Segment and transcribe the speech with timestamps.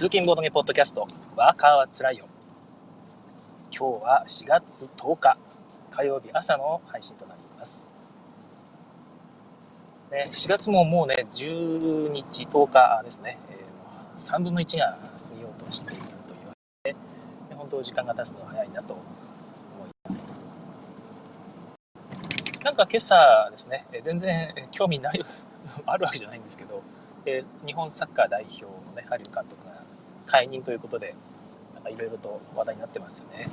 [0.00, 2.24] 通勤ボードゲポッドキャスト、ワーカーはつらいよ。
[3.70, 5.36] 今日は4月10日、
[5.90, 7.86] 火曜日朝の配信となります。
[10.10, 16.96] ね、4月ももうね、10日、10日ですね、えー、3分の1が過ぎようとしているというわけで、
[17.54, 20.34] 本当時間が経つのは早いなと思います。
[22.64, 25.22] なんか今朝ですね、全然興味ない、
[25.84, 26.82] あるわけじゃないんですけど、
[27.26, 29.89] えー、日本サッカー代表のね、ハリウ監督が
[30.30, 31.14] 解任ということで、
[31.74, 33.48] なんかいろいろと話題になってますよね。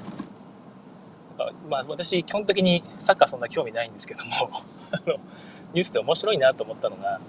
[1.40, 4.52] なんかまあ私、基本的にサッカーそんな興味ないんですけども
[5.74, 7.20] ニュースで面白いなと思ったのが、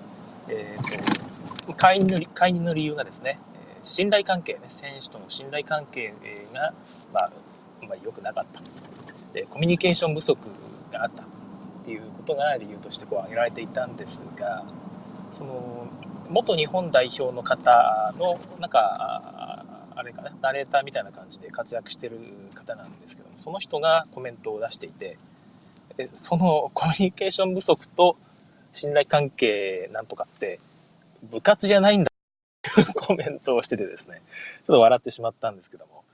[0.49, 3.39] えーと、解任の解任の理由がですね、
[3.83, 6.13] 信頼関係ね、選手との信頼関係
[6.53, 6.75] が、
[7.13, 7.33] まあ、
[7.87, 8.61] まあ、良くなかった。
[9.33, 10.39] で、コミュニケーション不足
[10.93, 11.27] があったっ
[11.85, 14.65] ていうことが理由としてこう挙げられていたんですが、
[15.31, 15.87] その
[16.31, 22.19] 元日本代表の方のなんかあれかなナレーターみたいな感じで活躍してる
[22.55, 25.19] 方なんですけどもその人がコメントを出していて
[26.13, 28.17] そのコミュニケーション不足と
[28.73, 30.61] 信頼関係なんとかって
[31.31, 32.13] 部活じゃないんだ
[32.63, 34.23] というコメントをしててですね
[34.67, 36.05] ちょっと笑ってしまったんですけども、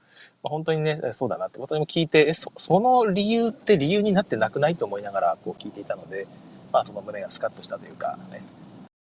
[0.43, 6.27] ま、本当にねそうだなって私も聞いてそその理由って理由になってなくないと思いながらこう聞いていたので、
[6.73, 8.41] まあ、その胸がスカッとしたというかね。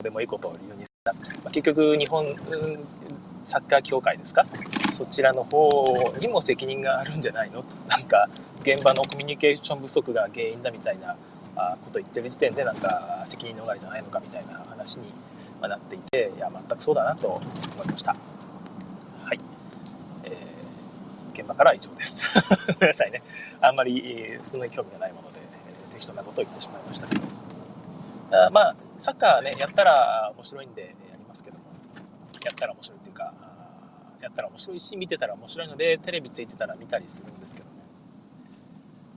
[0.07, 1.11] でもいいことを理由にま
[1.45, 2.33] あ、結局日本
[3.43, 4.45] サッカー協会ですか？
[4.93, 7.65] そちらの方にも責任があるんじゃないの？
[7.89, 8.29] なんか
[8.61, 11.17] 現場のコミュニケーション不足が原因だみたいな
[11.83, 15.11] ことを言ってる時点でなんか責任逃れじゃないのかみたいな話に
[15.61, 17.41] なっていていや全くそうだなと思
[17.83, 18.15] いました。
[19.23, 19.39] はい、
[20.23, 22.23] えー、現場からは以上です。
[22.75, 23.21] ごめんなさいね。
[23.59, 27.21] あんまり、そんなに興味がないもので、えー、適当なことを言ってしまいましたけど。
[28.45, 31.63] あまあサッカーねやったら面白いんでやりますけども。
[32.43, 33.33] やったら面白いっていうか
[34.21, 37.71] やったら面白いし見てたら面白いのでテレビついてたら見たりするんですけどね。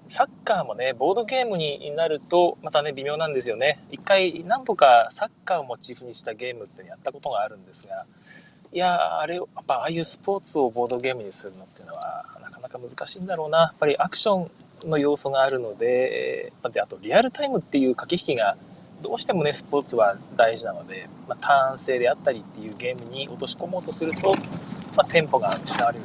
[0.08, 3.84] サッカーもねボードゲームになるとまたね微妙なんですよね。
[3.90, 8.04] 一回何度かサッカーをモチーフにしたゲームってやったことがあるんですが
[8.72, 13.58] いやあれやっぱああいうスポーツをボードゲームにするのっていうのはなかなか難しいんだろうな。
[13.58, 14.48] やっぱりアクショ
[14.86, 18.56] ンの要素があるのでであとリアルタイムっていう駆け引きが
[19.02, 24.34] どうしてもねスポーツは大事なので、まあ、ターン制であったりっていうゲームに落とし込もうとすると、
[24.96, 26.04] まあ、テンポが失われる、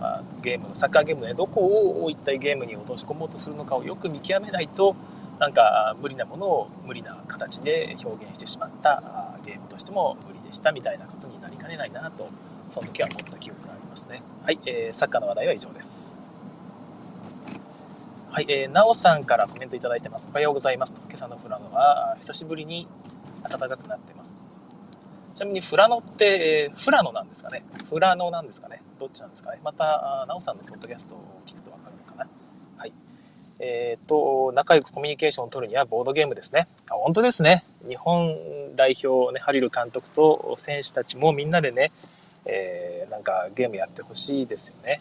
[0.00, 1.60] まあ、ゲームのサッカーゲームねどこ
[2.04, 4.96] を一体ゲームに落とし込もうとするのかをよく見極めないと
[5.38, 12.28] なんか無理なものを無理な形で表現してしまったゲームとしても無理でしたみたいなことになりかねないなと
[12.70, 14.22] その時は思った記憶がありますね。
[14.42, 16.15] はい、えー、サッカーの話題は以上です。
[18.36, 20.28] はい、えー、なおさんからコメントいただいてます。
[20.30, 21.00] おはようございますと。
[21.08, 22.86] 今朝の富良野は久しぶりに
[23.42, 24.36] 暖かくなってます。
[25.34, 32.28] ちなみに富良野って、えー、富良野なんですかね富良野なんですかねどっちなんですかねまた、なおさんのポッドキャストを聞くとわかるのかな
[32.76, 32.92] はい。
[33.58, 36.68] えっ、ー、と、仲良くコミュニケーションを取るにはボードゲームですね。
[36.90, 37.64] あ本当ですね。
[37.88, 38.36] 日本
[38.76, 41.90] 代表、ね、ハリル監督と選手たちもみんなでね、
[42.44, 45.00] えー、なんかゲームやってほしいですよね。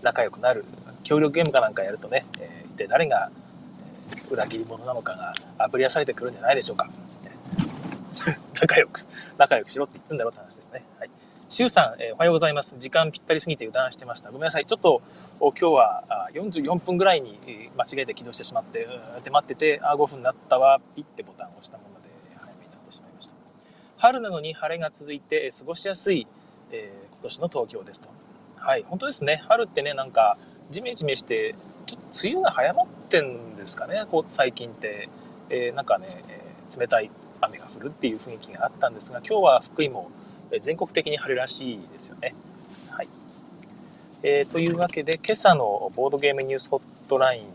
[0.00, 0.64] 仲良くなる
[1.02, 3.30] 協力ゲームかなんかやるとね、えー、一体誰が
[4.30, 6.88] 裏切り者なのかがあぶり出されてくるんじゃないでしょうか。
[8.60, 9.04] 仲良く、
[9.38, 10.84] 仲良くしろって言ってんだろうって話ですね。
[10.98, 11.10] はい。
[11.48, 12.76] シュウさん、えー、おはようございます。
[12.78, 14.30] 時間ぴったりすぎて油断してました。
[14.30, 14.66] ごめんなさい。
[14.66, 15.02] ちょっと
[15.40, 17.38] 今日は44分ぐらいに
[17.76, 18.86] 間違えて起動してしまって、
[19.24, 23.34] で待ってて、あ、5分になったわ、ピッてボタンを押したもので、早めになってしまいました。
[23.96, 26.26] 春なのに晴れが続いて過ごしやすい、
[26.70, 28.10] えー、今年の東京ですと。
[28.56, 29.42] はい、本当ですね。
[29.48, 30.36] 春ってね、なんか、
[30.70, 31.54] ジメジメして、
[31.86, 35.08] ちょっと梅雨が早まってんですかね、こう最近って。
[35.52, 36.06] えー、なんかね、
[36.78, 37.10] 冷たい
[37.40, 40.08] 雨が降るっていう雰囲気があったんですが、今日は福井も
[40.60, 42.36] 全国的に晴れらしいですよね。
[42.88, 43.08] はい。
[44.22, 47.46] えー、というわけで、今朝のボードゲームニュースホットライン、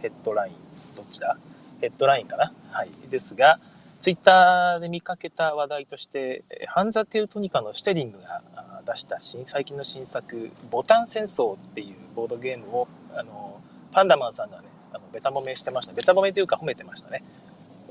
[0.00, 0.54] ヘッドライン、
[0.96, 1.36] どっちだ？
[1.82, 2.54] ヘッドラインかな？
[2.70, 2.90] はい。
[3.10, 3.60] ですが、
[4.06, 8.40] ツイッターで見かけた話題として、ハンザ・テウトニカのシュテリングが
[8.86, 13.60] 出した新最近の新作「ボタン戦争」っていうボードゲームをあの
[13.90, 15.92] パンダマンさんがねあのベタ褒めしてました。
[15.92, 17.24] ベタ褒めというか褒めてましたね。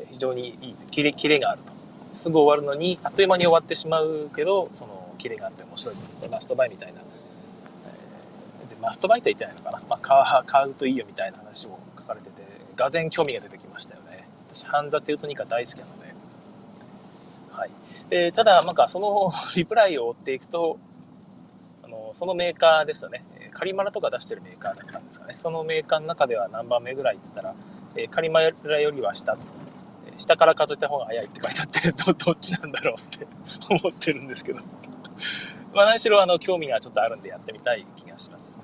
[0.10, 1.74] 非常にいいキレキレがあると。
[2.16, 5.96] すぐ終わるのにあっという間に終わってしまうけどそのキレがあって面白い
[6.32, 7.02] マストバイみたいな、
[8.70, 12.32] えー、マストバイと言ってないのかな、まあ、買うといいよみたいな話を書かれてて
[12.78, 14.30] がぜ興味が出てきましたよね。
[14.54, 16.05] 私ハンザ・テウトニカ大好きなので。
[17.56, 17.70] はい
[18.12, 20.78] えー、ただ、なんかその リプライを追っていくと、
[21.84, 23.24] あのそのメーカーですよね、
[23.54, 27.56] カリマラとか出してるメーカーだったんですかね、そのメーカーの中では何番目ぐらいって言ったら、
[27.96, 29.38] えー、カリマラよりは下、
[30.08, 33.28] え下から数えた方が早いって書いてあって どどっちなんだろうって
[33.70, 34.60] 思ってるんですけど
[35.74, 38.60] まあ何しろあの興味がちょっとあるんでやってみたい気がします。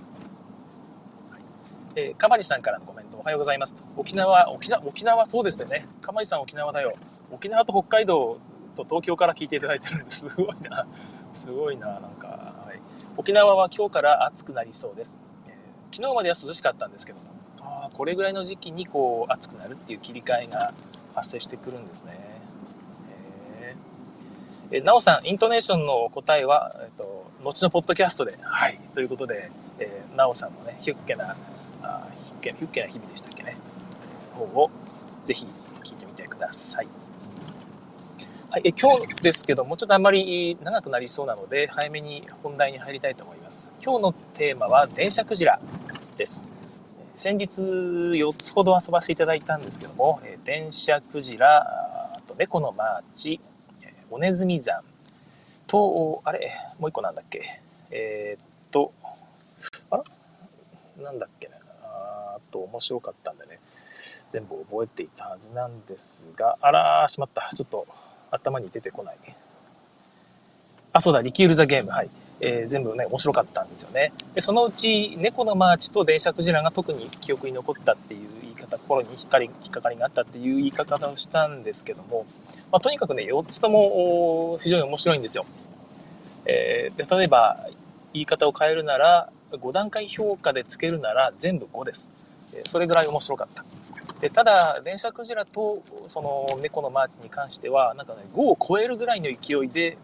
[1.95, 3.83] えー、かまりさんからのコメントおはようございますと。
[3.97, 5.85] 沖縄、沖縄、沖縄そうですよね。
[6.01, 6.93] かまりさん沖縄だよ。
[7.31, 8.39] 沖縄と北海道
[8.71, 10.85] と東京から聞いていただいてるんで すごいな。
[11.33, 12.27] すごいな、なんか。
[12.27, 12.79] はい、
[13.17, 15.19] 沖縄は今日から暑くなりそうです。
[15.47, 17.25] えー、昨日までは涼しかったんですけども、
[17.61, 20.73] あこれぐらいの時期にこう暑くなるっていう切り替えが
[21.15, 22.41] 発生してくるんですね。
[24.73, 31.35] えー、なおさん、イントネーションの答えは、えっ、ー、と、後のポッドキャストで、はい、ということで、えー、なおさんのね、ヒュッケな
[31.83, 33.57] あヒュッケヒュッケな日々でしたっけね
[34.35, 34.71] 方を
[35.25, 35.45] ぜひ
[35.83, 37.00] 聞いてみてください。
[38.51, 43.71] はい、え今日ですけどもちょっとあんまり長くなりそうなので早めに本題に入りたいと思います。
[43.81, 45.57] 今日のテーマは電車クジラ
[46.17, 46.45] です。
[47.15, 51.61] 先日4つほど遊ばせていただいたんですけども、電車クジラ、
[52.13, 53.39] あと猫のマーチ、
[54.09, 54.83] 尾ネズミ山
[55.65, 58.91] と、あれ、もう一個なんだっけ、えー、っと、
[59.89, 60.03] あら？
[61.01, 61.55] なんだっけな、
[61.85, 63.61] あと面白かったんでね、
[64.29, 67.49] 全部覚えていたはずなんですが、あらー、しまった。
[67.55, 67.87] ちょっと
[68.31, 69.17] 頭に出てこない。
[70.93, 71.91] あ、そうだ、リキュール・ザ・ゲーム。
[71.91, 72.09] はい。
[72.43, 74.11] えー、全部ね、面白かったんですよね。
[74.33, 82.25] で、そのうち、猫のマーチと電車クジラが特に記憶に残ったっていう言い方、心に光引っかかりがあったっていう言い方をしたんですけども、
[82.71, 85.45] まあ、とにかくね、4つとも非常に面白いんですよ。
[86.45, 87.67] えー、で例えば、
[88.13, 92.11] 言い方を変えるなら、5段階評価でつけるなら全部5です。
[92.65, 93.63] それぐらい面白かった。
[94.19, 99.97] でただ、電車クジラとその猫のマーチに関しては、なんかね、5を超えるぐらいの勢いで、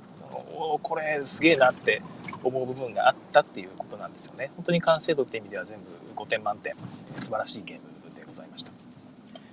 [0.55, 2.01] おこれすげえなって
[2.43, 4.51] 思う部分があったっていうことなんですよね。
[4.55, 5.77] 本当に完成度っていう意味では全
[6.15, 6.75] 部5点満点。
[7.19, 8.71] 素晴らしいゲームでございました。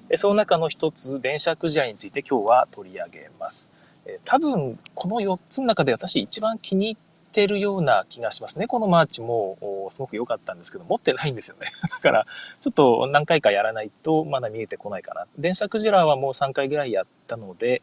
[0.08, 3.70] でその中の一つ、電車クジラについて今日は取り上げます。
[4.06, 6.96] え多分、この4つの中で私一番気に入っ
[7.34, 8.68] てるような気がしますね。
[8.68, 11.66] このマーチもすごく良かったんですけど、持ってないんですよね。
[11.90, 12.26] だから、
[12.60, 15.26] ちょっと何回かやらないとまだ見えてこないかな。
[15.36, 17.82] 電車クジラはもう3回ぐらいやったので、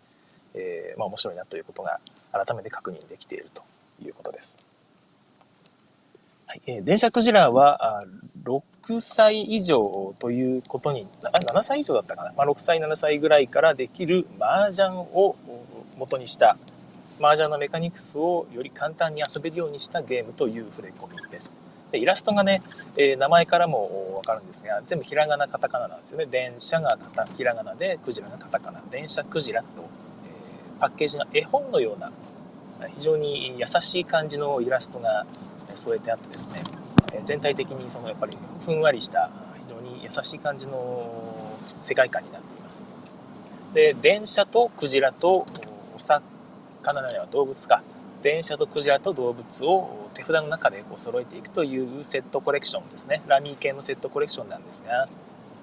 [0.53, 1.99] えー、まあ面白いなということが
[2.31, 3.63] 改めて確認できていると
[4.01, 4.57] いうことです。
[6.47, 8.05] はいえー、電車クジラは
[8.43, 15.35] 6歳以上ということに、7歳以上だったかな、まあ、6歳、7歳ぐらいからできる麻雀を
[15.97, 16.57] 元にした
[17.21, 21.53] 麻雀のメカニクスをより簡単に遊べるようにしたゲームという触れ込みです。
[21.91, 22.63] でイラストがね、
[22.97, 26.25] えー、名前からもわかるんですが、全部ひらがな、カタカナなんですよね。
[26.25, 28.81] 電車がカタひらがなで、クジラがカタカナ。
[28.89, 32.11] 電車クジラと、えー、パッケージが絵本のような、
[32.93, 35.25] 非常に優しい感じのイラストが
[35.75, 36.63] 添えてあってですね、
[37.13, 39.29] えー、全体的にそのやっぱりふんわりした
[39.59, 42.87] 非常に優しい感じの世界観になっています。
[43.73, 45.45] で、電車とクジラと
[45.93, 46.23] お魚
[46.81, 47.81] カナダは動物か
[48.21, 53.21] 電車とクジラと動物を手札の中でこう揃えていくというセットコレクションですね。
[53.27, 55.07] ラミー系のセットコレクションなんですが、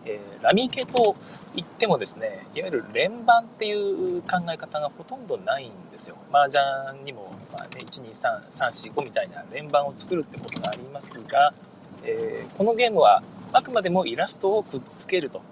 [0.05, 1.17] えー、ラミー系と
[1.55, 6.17] いってもですねいわゆる連番っていう考え方がほとんどないんですよ。
[6.33, 11.55] 麻雀にも、まあね、123345みたいな連番を作るってことがありますが、
[12.03, 13.23] えー、このゲームは
[13.53, 15.43] あくまでもイラストをくっつけると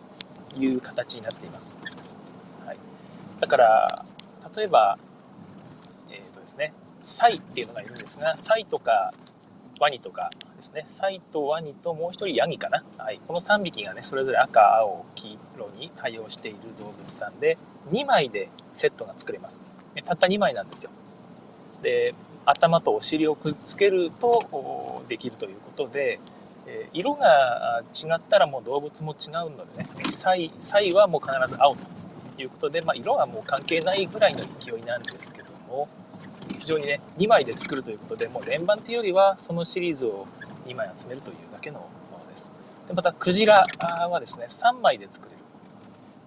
[0.59, 1.79] いう形になっています、
[2.65, 2.77] はい、
[3.41, 3.89] だから
[4.55, 4.99] 例えば
[6.47, 6.73] ですね。
[7.05, 9.13] サイっていうのがいるんですが、サイとか
[9.81, 10.85] ワニとかですね。
[10.89, 12.85] サイとワニともう一人ヤギかな。
[12.99, 13.21] はい。
[13.27, 17.59] この3匹がね、それぞれ赤、青、黄色に対応している動物さんで、
[17.91, 19.65] 2枚でセットが作れます。
[20.05, 20.91] たった2枚なんですよ。
[21.83, 26.21] で、頭とお尻をくっつけるとできるということで、
[26.67, 35.89] え色が違ったらもう動物も違うのでね、サイサイはもう必ず青ということで、まあ、色はもう関係ないぐらいの勢いなんですけども、
[36.67, 40.27] 非常にね2枚で作るということでもう連番というよりはそのシリーズを
[40.67, 42.51] 2枚集めるというだけのものです。
[42.89, 43.65] でまたクジラ
[44.11, 45.39] はですね3枚で作れる。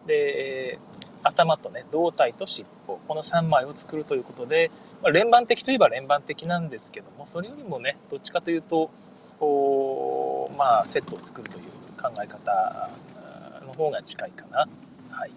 [0.08, 0.80] で
[1.24, 3.00] 頭とね胴体と尻尾。
[3.06, 4.72] この3枚を作るということで、
[5.04, 8.90] まあ、連番的といえば連番的なんですけどもそれよりもねどっちかというと
[10.58, 11.66] まあセットを作るという
[12.02, 12.90] 考え方
[13.66, 14.70] の方が近いかな。
[15.12, 15.32] はい。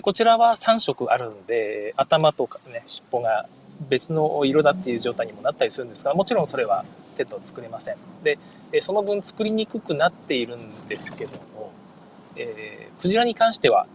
[0.00, 3.46] でこちらは3色あるんで、頭とかね、尻尾が
[3.90, 7.96] 別の色だっていう状態にもなったりするんですが、もちろんそれはセットを作れません。
[8.24, 8.38] で、
[8.80, 11.70] その分作りにくくなっているんですけども、
[12.34, 13.86] えー、クジラに関しては、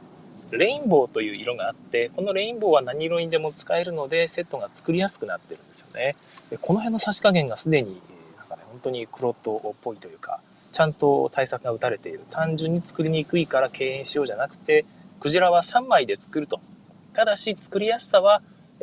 [0.51, 6.15] レインボーという色があって、このレインボーは何色にでも使えるので、セットが作りやすくなってるんですよね。
[6.51, 7.99] でこの辺の差し加減がすでに、
[8.37, 10.39] なんかね、本当に黒とっぽいというか、
[10.71, 12.21] ちゃんと対策が打たれている。
[12.29, 14.85] 単純に作りにくいから敬遠しようじゃなくて、
[15.19, 16.59] クジラは3枚で作ると。
[17.13, 18.41] ただし作りやすさは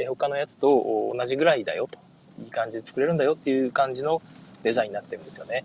[0.08, 1.98] 他のやつと同じぐらいだよと。
[2.42, 4.22] いい感じで作れるんだよっていう感じの
[4.62, 5.64] デザインになってるんですよね。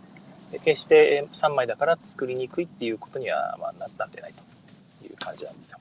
[0.63, 5.79] 決して3枚だから作りにくいっていうことにはまなってないという感じなんですよ。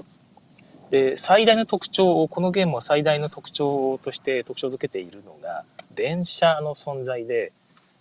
[0.90, 5.64] で、最大の特徴を、このゲームは最大の特徴として特徴づけているのが、
[5.94, 7.52] 電車の存在で、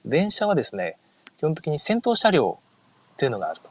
[0.05, 0.97] 電車はですね、
[1.37, 2.59] 基本的に先頭車両
[3.13, 3.69] っていうのがあると。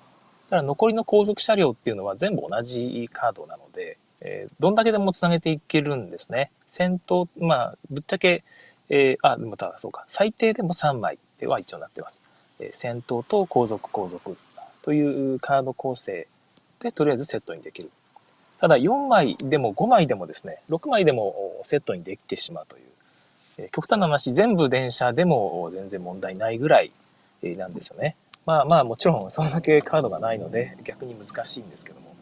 [0.48, 6.50] ただ残りの後続車両っていうのは全部同じカードなので、えー、どんだけでもつなげていけるんですね。
[6.68, 8.44] 先頭、まあ、ぶっちゃけ、
[8.88, 12.22] えー、あ、またそうか、最低でも3枚では一応なってます。
[12.58, 14.36] えー、先頭と後続後続
[14.82, 16.28] というカード構成
[16.80, 17.90] でとりあえずセットにできる。
[18.60, 22.82] ただ4枚でも5枚でもですね、6枚でもセットにできてしまうという、
[23.58, 26.92] え極端な話、全部電車でも全然問題ないぐらい
[27.42, 28.16] なんですよね。
[28.46, 32.14] まあまあもちろん そんだけカードがないので逆に難しいんですけども。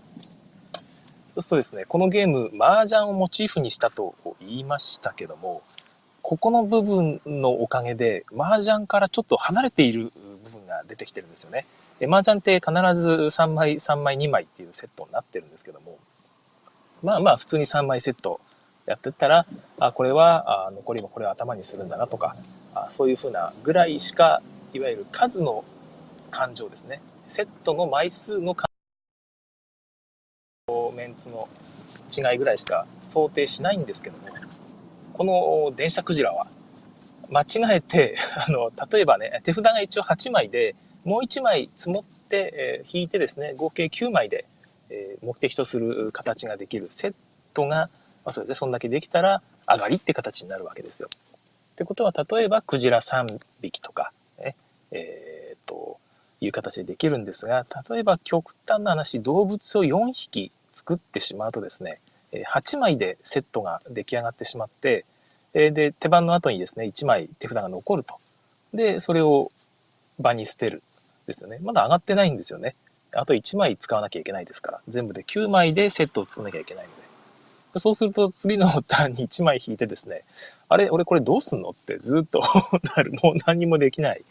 [1.35, 5.63] そうするとですね、このゲーム、麻雀をモチーフにしたと言いましたけども、
[6.21, 10.13] ここの部分のおかげで、麻雀からちょっと離れている
[10.45, 11.65] 部分が出てきてるんですよね。
[12.07, 15.97] 麻雀って必ず3枚、3枚、2枚っていうセットになってるんですけども、
[17.03, 18.41] まあまあ普通に3枚セット
[18.85, 19.47] やってったら、
[19.79, 22.37] あ、これは、あ残りもこれを頭にするんだなとか、
[22.75, 24.43] あそういうふうなぐらいしか、
[24.75, 25.65] いわゆる数の
[26.33, 27.01] 感情ですね。
[27.29, 28.69] セットの枚数の感
[30.67, 31.49] 情、メンツの
[32.11, 34.29] 違いぐらいしか想定しないんですけども、
[35.13, 35.25] こ
[35.71, 36.49] の電車クジラは、
[37.31, 38.17] 間違えて、
[38.49, 40.75] あの、例えばね、手札が一応8枚で、
[41.05, 44.47] もう1枚積もって、えー、引いてですね、合計9枚で
[44.93, 47.15] え目的とする形ができるセッ
[47.55, 47.91] トが、ま
[48.27, 51.09] あ、そうですね、そんだけできたら上がりって形になるわけですよ。
[51.73, 54.55] ってことは、例えばクジラ3匹とか、ね、
[54.91, 55.99] えー、と、
[56.45, 62.01] いう形でできるんですが、例えば極端な話、動物を4匹作ってしまうとですね、
[62.33, 65.05] 8枚でセットが出来上がってしまって、
[65.53, 68.17] で、手番の後にですね、1枚手札が残ると。
[68.75, 69.53] で、それを
[70.19, 70.83] 場に捨てる。
[71.27, 71.59] ですよね。
[71.63, 72.75] まだ上がってないんですよね。
[73.13, 76.91] あと1枚使わなきゃいけないですから、全部で9枚でセットを作らなきゃいけないの
[77.75, 77.79] で。
[77.79, 80.25] そうすると次のターンに1枚引いてですね、
[80.69, 82.43] あれ、俺これどうすんのってずっと
[82.97, 83.13] なる。
[83.23, 84.23] もう何もできない。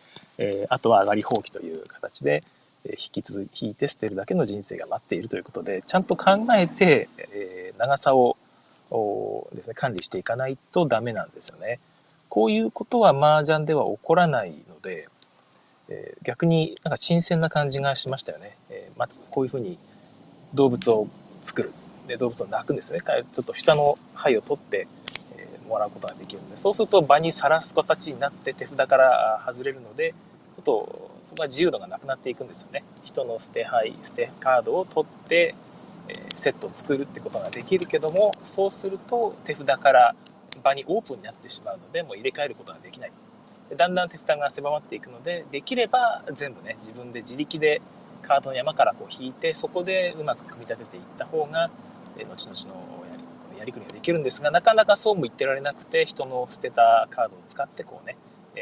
[0.42, 2.44] えー、あとは上がり放棄という形で、
[2.86, 8.38] え、引き続き、引いて捨てるだけの人生が待っているということで、ちゃんと考えて、えー、長さを
[9.54, 11.80] ですね、管理していかないとダメなんですよね。
[12.30, 15.08] こういうことは麻雀では起こらないので、
[15.90, 18.56] えー、逆になんか新鮮な感じがしましたよね。
[18.70, 19.78] えー、まこういうふうに
[20.54, 21.08] 動物を
[21.42, 21.72] 作る。
[22.08, 23.00] で、動物を鳴くんですね。
[23.00, 24.88] ちょっと下の灰を取って、
[25.38, 30.14] え、もらうことができるので、そうすると場にさらす形になって手札から外れるので、
[30.62, 32.84] とそこは自由度がなくなっていくんですよね。
[33.04, 35.56] 人の捨て灰、捨てカードを取って、
[36.08, 40.16] え、セットを作るってことができるけども、そうすると手札から
[40.64, 43.12] 場にオープンになってしまうので、もう入れ替えることができない。
[43.76, 47.82] だんだん手札が狭まっていくのでできれば全部ね自分で自力で
[48.22, 51.70] カードの山からこう引いてそこでうまく組み立てていった方が
[52.18, 58.18] 後々のやりやりくりができるんですがなかなかそうも言ってられなくて人の捨てたカードを使ってこうね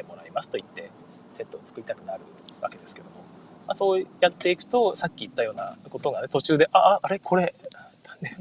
[0.07, 0.91] もらいますと言って
[1.39, 2.21] セットを作りたくなる
[2.59, 3.15] わけですけども、
[3.65, 7.19] まあ、そうやっていくとさっき言ったようなことがね途中でああれ？
[7.19, 7.55] これ、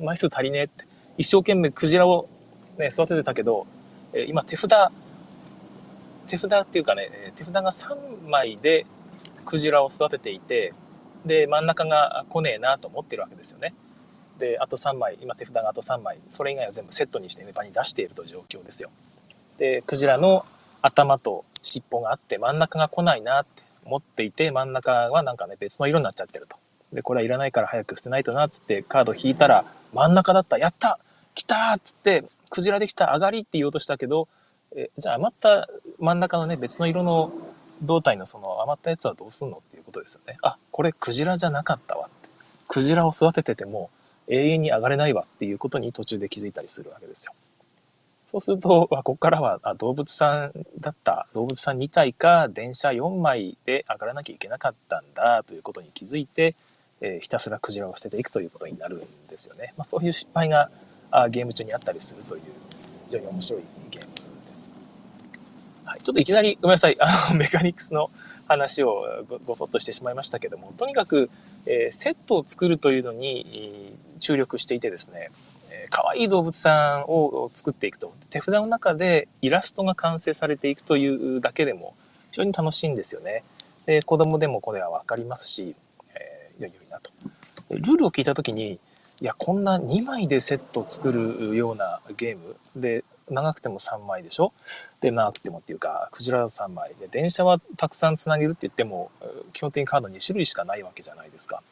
[0.00, 0.84] 枚数足りねえって
[1.16, 2.28] 一生懸命クジラを、
[2.76, 3.66] ね、育ててたけど
[4.26, 4.72] 今手札
[6.26, 8.84] 手札っていうかね、手札が3枚で
[9.46, 10.74] クジラを育てていて、
[11.24, 13.72] で、真ん中が来ねえなと思ってるわけですよね。
[14.38, 18.90] で、あと3枚、今手札があと3枚、それ以外は全部セットにしてネ場に出しているという状況ですよ。
[19.56, 20.44] で、クジラの
[20.82, 26.56] 頭と尻尾があって真ん中が来ないなって思っていて、真ん中はなんかね、別の色になっちゃってると。
[26.92, 30.98] で、これはいらないから早く捨てないとなっつってカード引いたら真ん中だった、やった
[31.34, 34.28] 来たっつって、クジラできた上がりって言おうとしたけど、
[34.76, 35.68] えじゃあ余った
[35.98, 37.32] 真ん中のね、別の色の
[37.82, 40.36] 胴体のその余ったやつはどうすんのっていうことですよね。
[40.42, 42.28] あ、これクジラじゃなかったわって。
[42.68, 43.90] クジラを育ててても
[44.28, 47.32] 永遠に上がれないわっていうことに途中で気づいたりするわけですよ。
[48.30, 56.54] そうすると、ここからは動物さんだった、動物さん2体か電車4枚で上がらなきゃいけなかったんだということに気づいて、
[57.00, 59.72] えー、ひたすらクジラを捨てていくということになるんですよね。
[59.78, 60.70] まあ、そういう失敗が
[61.10, 62.42] あゲーム中にあったりするという
[63.06, 64.14] 非常に面白いゲーム
[64.46, 64.74] です。
[65.84, 68.10] はい、ちょっといきなりごめんなさい、あの、メカニクスの
[68.46, 71.30] 話をごそっとしてしまいましたけども、とにかく、
[71.64, 75.30] えー、セットを作るというのに注力していてですね、
[75.90, 78.12] 可愛い動物さんを作っていくと。
[78.30, 81.94] 手札の中でイラストが完成されていくというだけでも
[82.30, 83.44] 非常に楽しいんですよね。
[83.86, 85.74] で子供でもこれはわかりますし、
[86.14, 87.10] えー、非常に良いなと。
[87.70, 88.78] ルールを聞いたときに、
[89.20, 94.52] いやこんな2枚でセット作るようなゲームで長くても3枚でしょ？
[95.00, 99.10] で長くてもっていうかクジラ3枚で電車はたくさんつなげるって言っても
[99.52, 101.62] 基本的にカード2種類しかないわけじゃないですか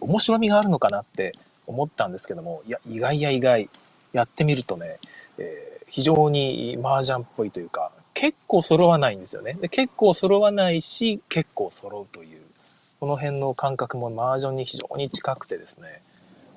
[0.00, 1.32] 面白みがあるのかなって
[1.66, 3.68] 思ったんですけどもいや意外や意外
[4.12, 4.98] やってみるとね、
[5.38, 12.40] えー、非常に麻雀っぽいというか結構揃わないんですよねで結構揃わないし結構揃うという
[13.00, 16.02] この辺の感覚も麻雀に非常に近くてですね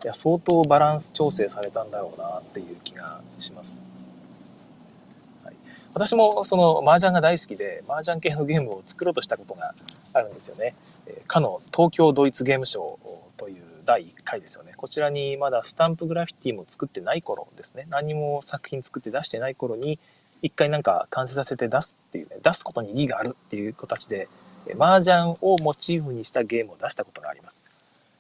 [0.04, 3.82] いや相当バランス調整されたんだろうなっていう気がします。
[5.44, 5.56] はい、
[5.96, 9.74] 私もその麻雀が大好きで麻雀系のゲームを作ろうとしたことが
[10.14, 10.76] あるんですよね。
[11.08, 13.05] えかの東京ドイツゲームショー
[13.86, 14.74] 第1回ですよね。
[14.76, 17.86] こちらにまだスタンプグラフィティも作ってない頃ですね。
[17.90, 20.00] 何も作品作って出してない頃に
[20.42, 24.28] 一回なんか完成させて出すっていうね、出すことに意義があるっていう形で、
[24.80, 27.64] 麻雀をモチーフにしたゲームを出したことがあります。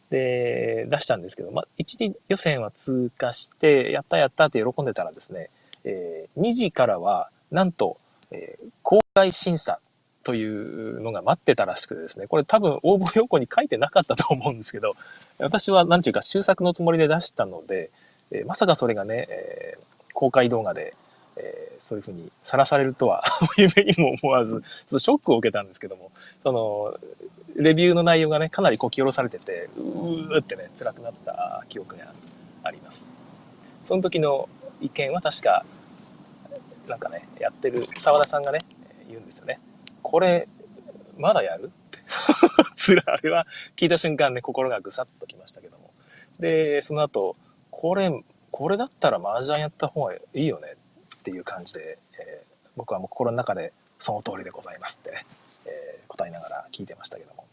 [0.10, 5.50] で、出したんですけど、まあ、一次予選は通過して、やったやったって喜んでたらですね、
[5.84, 7.98] えー、2時からは、なんと、
[8.32, 9.80] えー、公開審査
[10.26, 14.96] というのが待ってたらしくてですね、これ多分応募要項に書いてなかったと思うんですけど、
[15.40, 17.92] 私は何ていうか終作のつもりで出したので、
[18.32, 19.84] えー、まさかそれがね、えー、
[20.16, 20.96] 公開動画で、
[21.36, 23.24] えー、そういうふうにさらされるとは
[23.56, 26.98] 夢にも思わず、ちょっとショックを受けたんですけども、その、
[27.56, 32.12] レビューの内容がね、かなりこき下ろされてて、うーってね、辛くなった記憶が
[32.64, 33.12] あります。
[33.84, 34.50] その時の
[34.82, 35.64] 意見は確か、
[36.88, 38.62] なんかね、やってる澤田さんがね、
[39.08, 39.60] 言うんですよね。
[40.08, 40.48] これ、
[41.18, 41.66] まだやる？
[41.66, 41.98] って。
[42.76, 45.90] つら、あれは聞いた瞬間ね、心がぐさっときましたけども。
[46.40, 47.36] で、その後、
[47.72, 48.12] これ、
[48.52, 50.76] これだったら麻雀やった方がいいよね
[51.18, 55.26] っていう感じで、えー、僕はもう心の中でその通りでございますってね、
[55.66, 57.46] えー、答えながら聞いてましたけども。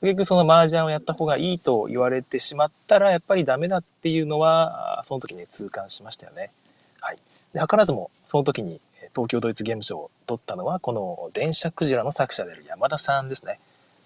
[0.00, 6.52] 結局その麻雀をやった方がいいと言われてしまったらやっぱりダメだっていうのはその時に痛感しましたよね。
[7.00, 7.16] はい。
[7.52, 8.80] で、図らずもその時に
[9.18, 13.58] 東京ドイツゲーム賞を取ったのはこの電車クジラの作者である山田さんですね。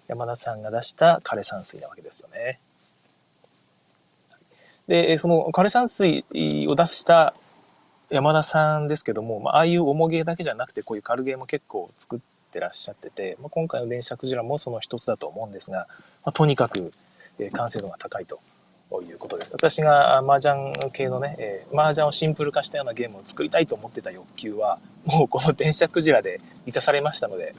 [0.07, 2.59] 山田さんが出した枯山水なわけですよね。
[4.87, 6.25] で、その枯山水
[6.67, 7.35] を出した
[8.09, 12.19] 山田さんですけども、まあ、あいう重げだけじゃなくてこういう軽ゲーも結構作っ
[12.51, 15.85] てらっしゃってて、まあ、今回の電車クジラもその一つだと思うんですが、
[16.25, 16.91] まあ、とにかく、
[17.51, 18.39] 完成度が高いと
[19.01, 19.53] いうことです。
[19.53, 27.55] 私が麻雀系のね、えー、麻雀をシンプル化したようなゲームを作りたいと思ってた欲求は、もうこの電車クジラで満たされましたので、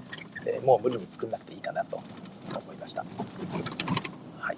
[0.47, 2.03] えー、もう無理に作んなくていいかなと
[2.55, 3.05] 思いました。
[4.39, 4.57] はい。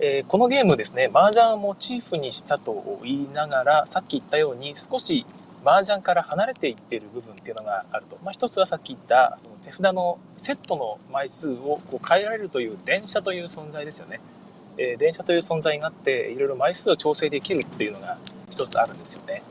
[0.00, 5.26] えー、このゲームですね、麻雀をモチーフにしたと言いながら、さっき言ったように少し
[5.64, 8.18] 麻雀から離れていっている部分っていうのがあると。
[8.22, 14.20] まあ、一つはさっき言ったその手札のセットの枚数をこう変えられるという電車という存在ですよね。
[14.78, 18.18] えー、電車という存在があっていろいろ枚数を調整できるっていうのが
[18.50, 19.42] 一つあるんですよね。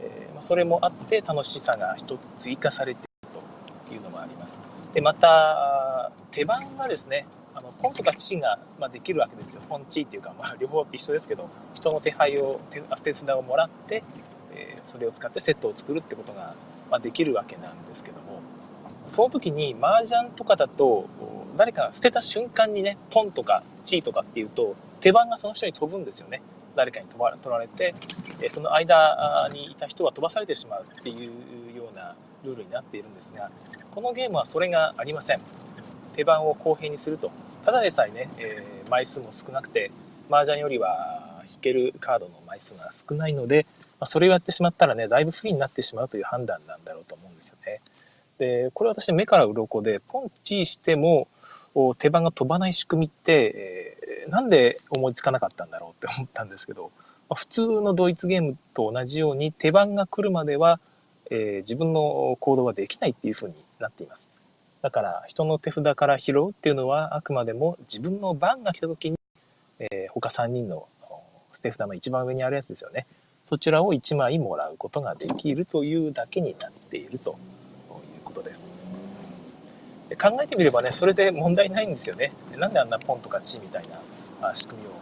[0.00, 3.40] えー、まあ、それもあって楽しさが一つ追加されている
[3.86, 4.62] というのもあります。
[4.92, 9.62] でまた手番がですねあのポンとかチンが、まできるわけですよ。
[9.68, 14.02] ポンチっていうか、まあ、両方一緒ですけど人の手配を手手札をもらって
[14.54, 16.54] えそれを使ってセットを作るってことが、
[16.90, 18.42] まできるわけなんですけども
[19.08, 21.06] その時に麻雀とかだと
[21.56, 26.42] 誰かが捨てた瞬間にねポンとかチーとかっていうと手番がその人に飛ぶんですよね。
[26.74, 27.94] 誰かに取られて
[28.48, 33.50] その間にいた人は飛ばされてしまうっていうようなルールになっているんですが
[33.90, 35.40] このゲームはそれがありません。
[36.14, 37.30] 手番を公平にすると。
[37.64, 39.90] ただでさえね、えー、枚数も少なくて
[40.30, 43.66] 麻雀よりは引けるカードの枚数が少ないので
[44.02, 47.80] まあ、それをやってしまったらね、だいぶ不利になってしまうという判断なんだろうと思うんですよね。
[48.36, 51.28] で、これ私目から鱗で、ポンチしても
[51.98, 56.90] 手番が飛ばない仕組みって、えー、なんで思いつかなかったんだろうって思ったんですけど、
[57.28, 60.80] まあ、普通のドイツゲームと同じように手番が来るまでは、
[61.30, 64.30] えー、自分の行動はできないっていうふうになっています。
[64.82, 69.16] だから人の手札から拾うっていうのはあくまでも自分の番が来た時に、
[69.78, 70.88] えー、他3人の
[71.52, 73.06] 捨て札の一番上にあるやつですよね。
[73.44, 77.36] そちらを1枚もらうことができるというだけになっているという
[78.24, 78.81] ことです。
[80.16, 82.30] 考えてみればね、それで問題ないんですよね。
[82.56, 83.82] なんであんなポンとかチみたい
[84.40, 84.92] な仕組みを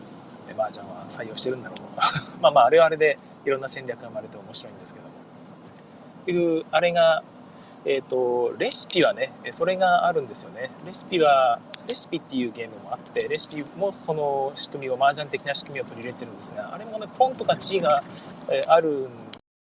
[0.62, 1.80] 麻雀は採用してるんだろう。
[2.40, 5.10] まあまあ、あれはあれでいろんな戦略が生まれて面白いんですけども。
[6.26, 7.22] いう、あれが
[7.84, 10.70] えっ、ー、と、レシピはね、それがあるんですよね。
[10.84, 18.02] レシピは、レシピっていうゲームもあって、レシピもその仕組みを、麻雀的な仕組みを取り入れてるんですが、あれもね、ポンとかチーが、
[18.50, 19.08] えあるんで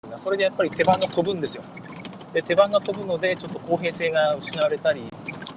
[0.04, 1.64] すが、それでやっぱり手番が飛ぶんですよ。
[2.32, 5.02] で、手番が飛ぶので、ちょっと公平性が失われたり、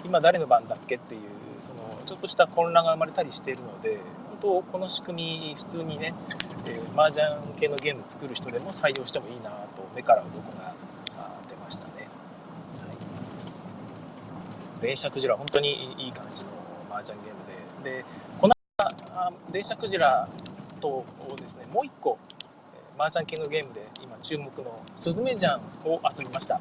[0.03, 1.21] 今誰の番だっけっていう
[1.59, 3.99] そのちょっとした混乱が生まれたりしているので
[4.41, 6.13] 本当この仕組み普通にね、
[6.65, 7.27] えー、麻雀
[7.59, 10.73] 系のゲーム作る人でも採用してもいいなと目から鱗が
[11.47, 12.07] 出ましたね、は
[14.79, 16.49] い、電車クジラ本当にいい感じの
[16.89, 18.01] 麻雀ゲームで。
[18.01, 18.05] で
[18.39, 18.53] この
[19.51, 20.27] 電車クジラ
[20.79, 21.05] と
[21.37, 22.17] ですねもう一個
[22.97, 26.59] 麻雀系のゲームで今注目のスズメジャンを遊びました。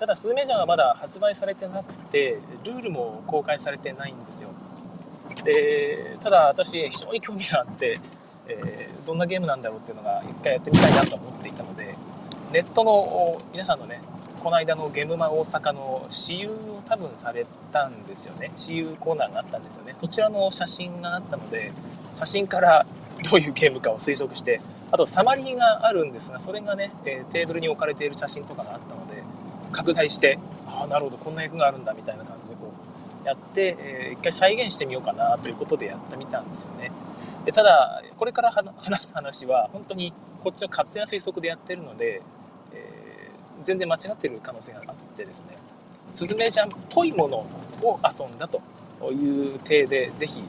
[0.00, 4.48] ただスズメジャンはまだ発売されてなくてルールも公開されてないんですよ。
[5.44, 8.00] でただ私非常に興味があって、
[8.48, 11.94] えー、どんなゲームなんだろうっていうのが一回やってみたいなと思っていたので
[12.50, 14.00] ネットの皆さんのね
[14.42, 18.52] この間のゲームマ大阪の私有を多分されたんですよね。
[18.54, 19.92] 私有コーナーがあったんですよね。
[19.98, 21.72] そちらの写真があったので
[22.16, 22.86] 写真から
[23.30, 28.99] どういうゲームかを推測してあとサマリーがあるんですがそれがね、えテーブルに置かれている写真とかがあったので
[29.72, 32.72] 拡大してああなるほどこんな役があるんだみたいな感じでこ
[33.24, 36.90] うやって、えー、一回再現してみようかなということでやってみたんですよね。
[37.44, 42.22] でただこれから話す話は本当にこっちの勝手な推測でやってるので、
[42.72, 45.56] えー、全然間違ってる可能性があってですね。
[46.12, 47.36] スズメジャンっぽいもの
[47.82, 48.60] を遊んだと
[49.12, 50.42] いう体でぜひ、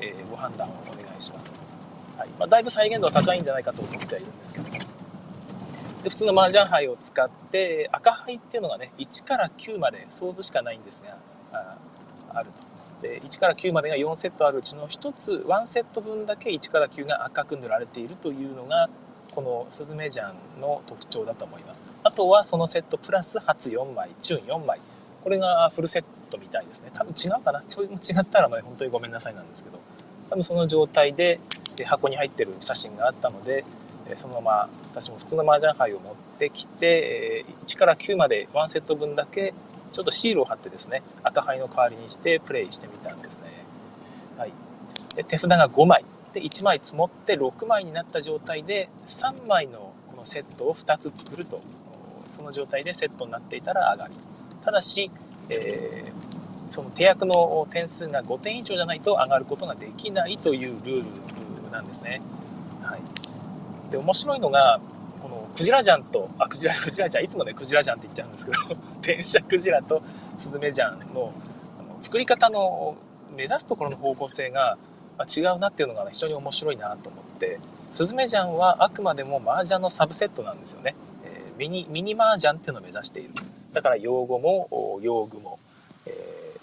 [0.00, 1.56] えー、ご判断をお願いします、
[2.16, 2.28] はい。
[2.38, 4.87] まあ、だいぶ再現度は高いんじゃないかと思ってはいるんですけども。
[6.02, 11.18] で普通の麻雀牌を使って赤牌っていうのがね1から9まで想図しかないんですが
[11.52, 11.76] あ
[12.34, 12.50] ある
[13.02, 18.88] で1から9までが4セットあるうちの1つ1セット分だけ1から9が赤く塗られているというのが
[19.34, 21.92] このスズメジャンの特徴だと思います。
[22.02, 24.80] あとはそのセットプラス初4枚チューン4枚。
[25.22, 26.90] これがフルセットみたいですね。
[26.94, 27.62] 多分違うかな。
[27.68, 29.78] それも違ったら、ね、本当にごめんなさいなんですけど。
[30.30, 31.40] 多分その状態で
[31.86, 33.64] 箱に入ってる写真があったので
[34.16, 39.52] そのまま私も普通の麻雀牌を持ってきて1から9まで1セット分だけ
[39.92, 43.44] ちょっとシールを貼ってですね赤牌の代わりにしてプレイしてみたんですね、
[44.36, 44.52] はい、
[45.14, 46.04] で手札が5枚。
[46.30, 51.60] で1枚積もって6枚になった状態で3枚のこのセットを2つ作ると。
[52.30, 54.14] その状態でセットになっていたら上がり。
[54.62, 55.10] ただし、
[55.48, 61.04] えー、その手役の点数が5点以上じゃないと上がることができないというルー
[61.64, 62.20] ルなんですね、
[62.82, 63.00] はい、
[63.90, 64.80] で面白いのが
[65.20, 68.58] このクジラジャンとあクジラクジラジャンいつもねクジラジャンって言っちゃうんですけど
[69.02, 70.02] 電車クジラと
[70.38, 71.32] スズメジャンの
[71.78, 72.96] あの作り方の
[73.36, 74.76] 目指すところの方向性が
[75.18, 77.58] ま違うなっていうのが、ね、非常に面白いなと思って
[77.92, 83.30] スズメジャンはあくまでも麻雀のサブセットなんですよね、えー、ミニミニ麻雀っていうのを目指している。
[83.72, 85.58] だから用語も用具も、
[86.06, 86.10] え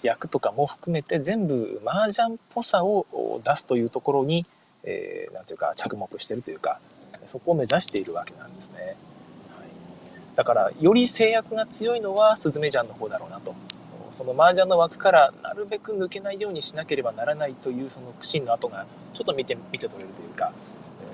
[0.02, 4.44] ー、役とかも含めて全部麻雀っぽさを出すというところに、
[4.82, 6.80] えー、なんていうか着目してるというか
[7.26, 8.78] そこを目指しているわけなんですね。
[8.78, 8.96] はい、
[10.34, 13.54] だからより制約が強いのはスズメジャンの方だろうなと。
[14.12, 20.52] その麻雀の枠からなるべく抜けないようにしなければならないというその苦心の跡がちょっと見て見て取れるというか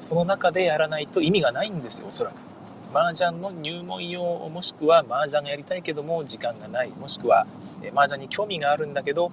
[0.01, 2.53] その中でやらないと意味がないんですよおそらく。
[2.95, 7.47] 麻雀の入門用もしくは麻雀がやりたいけども時間がないもしくは
[7.95, 9.33] 麻雀に興味があるんだけど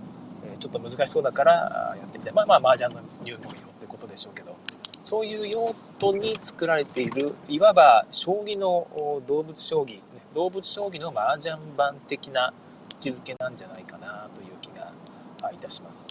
[0.60, 4.56] ちょっと難しそうだからやってみたいまあまあ麻雀の入門用ってことでしょうけど
[5.04, 8.88] そういう用途に作られているいわば将棋の
[9.28, 10.00] 動物将棋
[10.34, 12.54] 動物将棋の麻雀版的な
[12.96, 14.94] 位置づけなんじゃないかなという気が
[15.52, 16.08] いたします。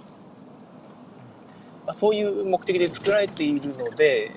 [1.87, 4.33] まあ、そういう目的で作られているので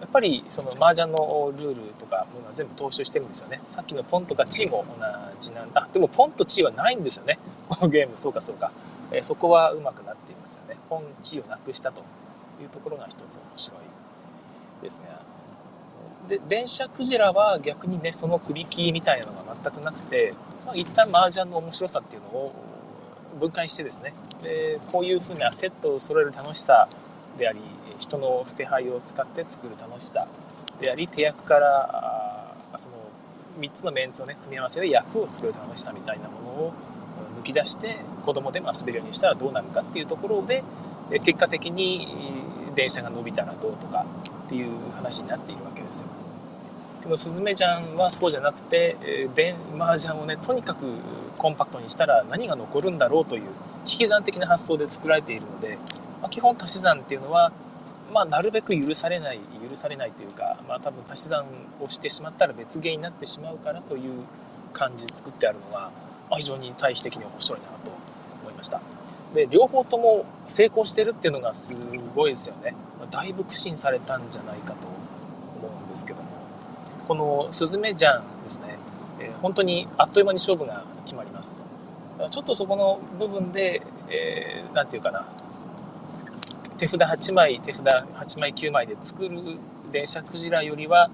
[0.00, 3.62] やっぱりその麻雀のルールとかものは全部踏襲してるんですよね。
[3.66, 5.06] さっきのポンとかチーも同
[5.40, 5.88] じなんだ。
[5.92, 7.38] でもポンとチーはないんですよね。
[7.70, 8.70] このゲーム、そうかそうか。
[9.10, 10.76] えー、そこはうまくなっていますよね。
[10.90, 12.02] ポンチーをなくしたと
[12.60, 13.83] いうところが一つ面白い
[14.82, 15.22] ですが
[16.28, 20.34] で電車クジラは逆にねその首切りみたいなのが全くなくて、
[20.64, 22.54] まあ、一旦麻雀の面白さっていうのを
[23.38, 24.14] 分解してですね。
[24.42, 26.88] でこういうふうなセットを揃える楽しさ
[27.38, 27.60] であり
[27.98, 30.26] 人の捨て牌を使って作る楽しさ
[30.80, 32.96] であり手役からその
[33.58, 36.72] 3つのメンツをね組み合わせで役を作る楽しさみたいなものを
[37.38, 40.62] 抜き出して子供でも遊べるようにしたらどうなるかっていうところで
[41.24, 42.08] 結果的に
[42.74, 44.04] 電車が伸びたらどうとか
[44.46, 46.08] っていう話になっているわけですよ。
[47.02, 48.96] でもスズメジャンはそうじゃなくて
[49.34, 50.86] 電麻雀をねとにかく
[51.38, 53.42] コンパクトにしたら何が残るんだろうという
[53.84, 55.78] 引き算的な発想で作られているので、
[56.22, 57.52] まあ、基本足し算っていうのは、
[58.10, 61.44] まあ、なるべく許されない許されないというか、まあ、多分足し算
[61.78, 64.24] をしてしまったら別ゲーになってしまうからという
[64.72, 65.90] 感じで作ってあるのが、
[66.30, 67.90] まあ、非常に対比的に面白いなと
[68.40, 68.80] 思いました。
[69.34, 71.76] で両方とも成功してるっていうのがす
[72.14, 72.74] ごいですよね。
[73.10, 76.28] だいぶ苦心されたんじゃないかと思うんですけども。
[77.06, 78.78] このスズメジャンですね、
[79.20, 81.54] えー、本当にあっという間に勝負が決まります。
[82.30, 85.26] ちょっとそこの部分でえー、て言うかな。
[86.78, 89.58] 手札8枚手札8枚9枚で作る
[89.92, 91.10] 電車クジラよりは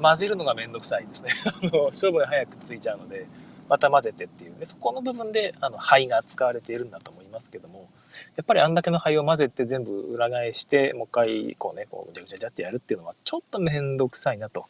[0.00, 1.30] 混ぜるのがめんどくさいですね。
[1.72, 3.26] あの勝負が早くついちゃうので。
[3.68, 7.88] また混ぜてっていうでそこの部分であの灰が使われているんだと思いますけども
[8.36, 14.66] やっぱりあんだけの灰を混ぜて全部裏返してもう一回こうねこうぐちゃぐちゃぐちゃってやるっていうのはちょっとめんどくさいなと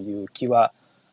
[0.00, 0.72] いう気は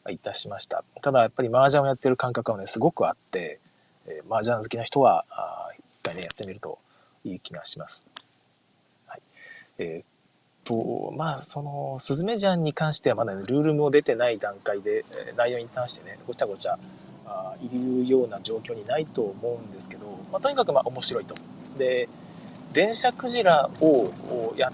[0.10, 3.60] いたしましたただやっぱり麻雀をやってる感覚はねすごくあって、
[4.08, 6.80] えー、麻雀好きな人はあ一回ねやってみると
[7.24, 8.08] いい気がします。
[9.08, 9.22] はい
[9.80, 10.18] えー
[10.68, 16.78] とまあそのスズメジャンに関してはまだ、ね、ルールも出てない段階で、え内容に関してねごちゃごちゃ
[17.38, 21.36] あいるような状況にないと思うんですけど、まあ、とにかくまあ面白いと。
[21.78, 22.10] で
[22.74, 24.12] 電車クジラを
[24.58, 24.74] やっ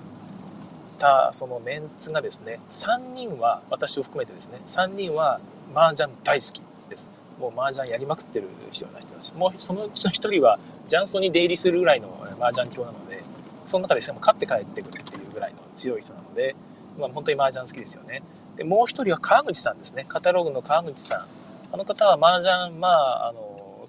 [0.97, 5.39] たそのメンツがですね3人は私を含めてですね3人は
[5.75, 7.11] 麻雀大好きです。
[7.39, 12.07] もう麻雀やりまくってる人な人だしもうそのうちの1人は雀荘に出入りするぐらいの
[12.39, 13.23] 麻雀教なので
[13.65, 16.55] その中でしかも勝って帰ってくるっていうぐらいの強い人なので、
[16.99, 18.21] まあ、本当に麻雀好きですよね。
[18.55, 20.05] でもう1人は川口さんですね。
[20.07, 21.27] カタログの川口さん。
[21.73, 23.87] あの方は麻雀まああの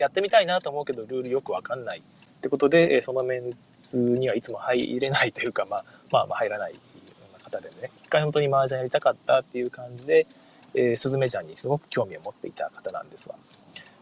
[0.00, 2.02] やってみたいなと思うけどルールよくわかんないっ
[2.40, 6.78] てことでそのメンツにはいつも入れないというか、まあ、まあまあ入らないよ
[7.30, 10.26] うな方でね一回本当に麻雀やりたかったっていう感じで、
[10.74, 13.36] えー、スズメちゃんにすごく興味を持っていた方なんですわ。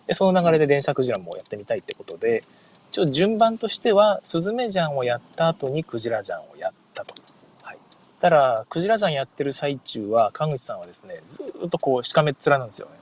[0.07, 2.42] でその流れで電車クジラもやってみたいってことで
[2.90, 7.14] 一応順番としてはスズメジャンをやった後にクジラジャンをやったと。
[7.62, 7.79] はい、
[8.20, 13.01] ただクジラジャンやってる最中は川口さんはですねずっとこうしかめっ面なんですよね。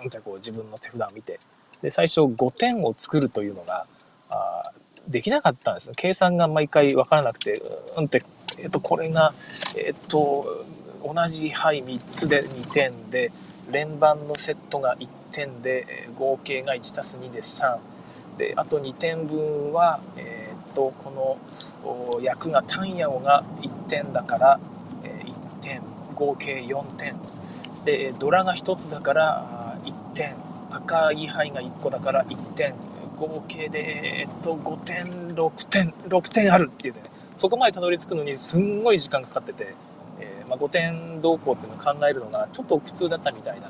[0.00, 1.38] うんってこう自分の手札を見て
[1.82, 3.86] で最初5点を作るというのが
[4.30, 4.62] あ
[5.10, 5.94] できなかったんですね。
[5.96, 7.60] 計算が毎回分からなくて、
[7.96, 8.22] うんって、
[8.58, 9.32] えっと、これが、
[9.76, 10.64] えっと、
[11.02, 13.32] 同じ牌3つで2点で、
[13.70, 17.78] 連番のセットが1点で、合計が 1+2 で3。
[18.38, 24.60] で、あと2点分は、えっと、この役が単ヤオが1点だから、
[25.02, 25.82] え1点、
[26.14, 27.16] 合計4点。
[27.84, 29.69] で、ドラが1つだから
[30.14, 30.34] 点。
[30.70, 32.74] 赤い牌が1個だから1点。
[33.16, 37.02] 合計で、えっと、5点、6点、6点あるっていうね、
[37.36, 39.74] そこまでたどり着くのにすんごい時間かかってて、
[40.20, 43.68] えー、まあ、5点動向っていうのを考えるのがちょっと苦痛だったみたいな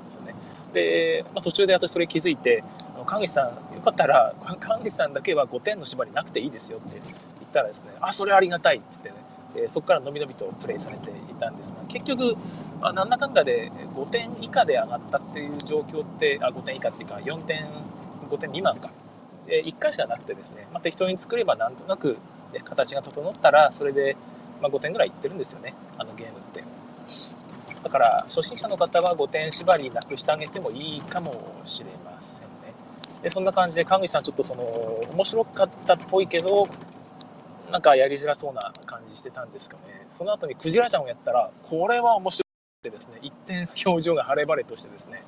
[0.00, 0.34] んですよね。
[0.72, 2.64] で、まあ、途中で私それ気づいて、
[3.06, 9.14] 川口さん、よかったら、 川口さんだけは5点の縛りなくていいですよって言ったらですね、あ、それありがたいっつってね、
[9.56, 12.36] え、そこからのびのびとプレイされていたんですが結局、
[12.80, 17.66] まあ、なんだかんだで5点以下で上がったっていう状況ってあ5点以下っていうか4点
[18.28, 18.90] 5点未満か、
[19.46, 22.18] え1回しかなくてですね、まあ、適当に作ればなんとなく、
[22.64, 24.16] 形が整ったらそれで、
[24.60, 26.62] ま5点ぐらいいってるんですよねあのゲームって。
[27.82, 32.74] だから初心者の方は5点縛りなくしてあげてもいいかもしれませんね。
[33.22, 34.62] でそんな感じで川口さんちょっとその
[35.12, 36.68] 面白かったっぽいけど
[37.70, 42.44] なんかやりづらそうな感じしてたんですかねその後にクジラちゃんをやったらこれは面白
[42.80, 45.22] くてですね一点表情が晴れ晴れとしてですね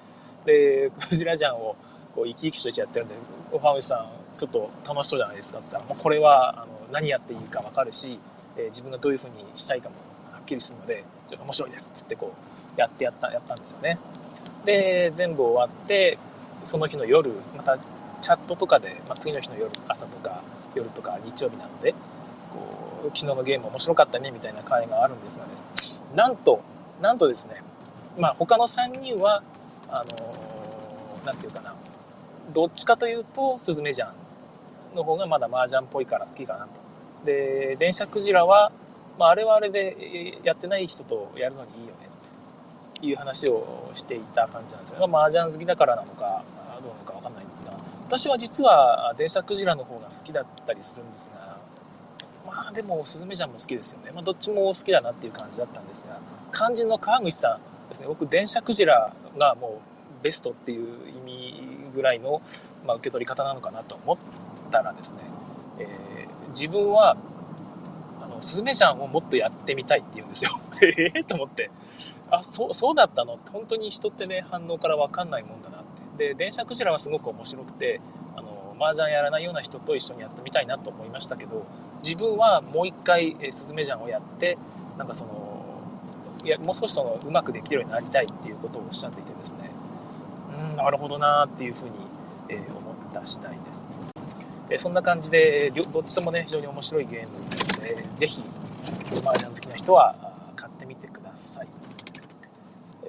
[0.46, 1.76] でクジラちゃんを
[2.14, 3.14] こう生き生きとしてやってるんで
[3.60, 8.18] 「川口さんちょっと楽しそうじゃないですか」っつったらもうこれはあの何やっていいか分かるし、
[8.56, 9.96] え、自分がどういうふうにしたいかも
[10.32, 12.32] はっきりするのでちょっと面白いですっつってこ
[12.76, 13.98] うやってやったやったんですよね。
[14.64, 16.18] で全部終わって
[16.64, 20.42] その日の夜またチャットとかで、まあ、次の日の夜朝とか
[20.74, 21.94] 夜とか日曜日なので
[23.04, 25.52] 昨日のゲーム面白かったねみたいな会があるんですがね。
[26.14, 26.60] なんと
[27.00, 27.62] なんとですね
[28.18, 29.42] まあ他の3人は
[29.88, 30.34] あの
[31.24, 31.74] 何て言うかな。
[32.52, 36.72] どっちかというとスズメジャンの方がまだ麻雀っぽいから好きかなと。
[37.24, 38.72] で電車クジラは、
[39.18, 42.10] まあ、あれはあれでやってない人とやるのにいいよね。
[42.98, 46.44] っていう話をしていた感じなんですよ、まあ、麻雀好きだからなのか
[46.82, 47.72] どうなのか分かんないんですが
[48.06, 51.56] 私は実は電車クジラの方が好きだったりするんですが
[52.46, 56.18] まあでもスズメジャンも好きですよね、まあ、どっちも好きだなっていう感じだったんですが
[56.52, 58.06] 肝心の川口さんですね。
[58.06, 59.80] 僕電車クジラがも
[60.20, 62.42] うベストっていう意味ぐらいの、
[62.84, 64.18] まあ、受け取り方なのかなと思っ
[64.70, 65.20] たらですね、
[65.78, 67.16] えー、自分は
[68.22, 70.52] あのスズメジャンをもっとやってみたいって言うんですよ。
[70.82, 71.70] ええと思って。
[72.30, 73.38] あそうそうだったの？
[73.52, 75.80] 本当に人ってね反応から分かんないもんだなっ
[76.16, 76.28] て。
[76.28, 78.00] で電車クジラはすごく面白くて
[78.36, 81.64] あの麻雀やらないような人と一緒にやってみたいなと思いましたけど
[82.02, 84.56] 自分はもう一回、え、スズメジャンをやって
[84.96, 85.50] なんかその
[86.44, 89.70] いやもう少しそのうまくできるようになりたいっていうことをおっしゃっていてですね。
[90.70, 91.92] うんなるほどなっていうふうに、
[92.48, 93.88] えー、思った次第です、
[94.70, 98.42] えー、そんな感じでどっちともね非常に面白いゲームなのでぜひ
[99.24, 100.14] マージャン好きな人は
[100.56, 101.68] 買ってみてください、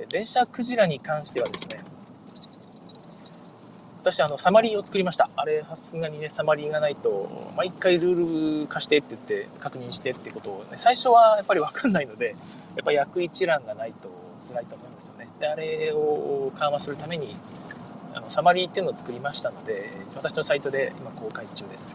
[0.10, 1.84] 電車クジラに関してはですね
[4.02, 5.30] 私あのサマリーを作りました。
[5.36, 12.34] あれさすがにねサマリーがないと毎回ルール化してって言って確認してってことをね最初はやっぱり分かんないのでや
[12.82, 14.10] っぱ役一覧がないと
[14.40, 15.28] 辛いと思うんですよね。
[15.40, 17.36] であれを緩和するために
[18.16, 21.94] あのサマリーっていうのを作りましたので私のサイトで今公開中です。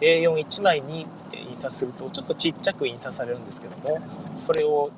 [0.00, 1.06] A41 枚に
[1.50, 4.00] 印刷するとちょっとちっちゃく印刷されるんですけども
[4.40, 4.90] それを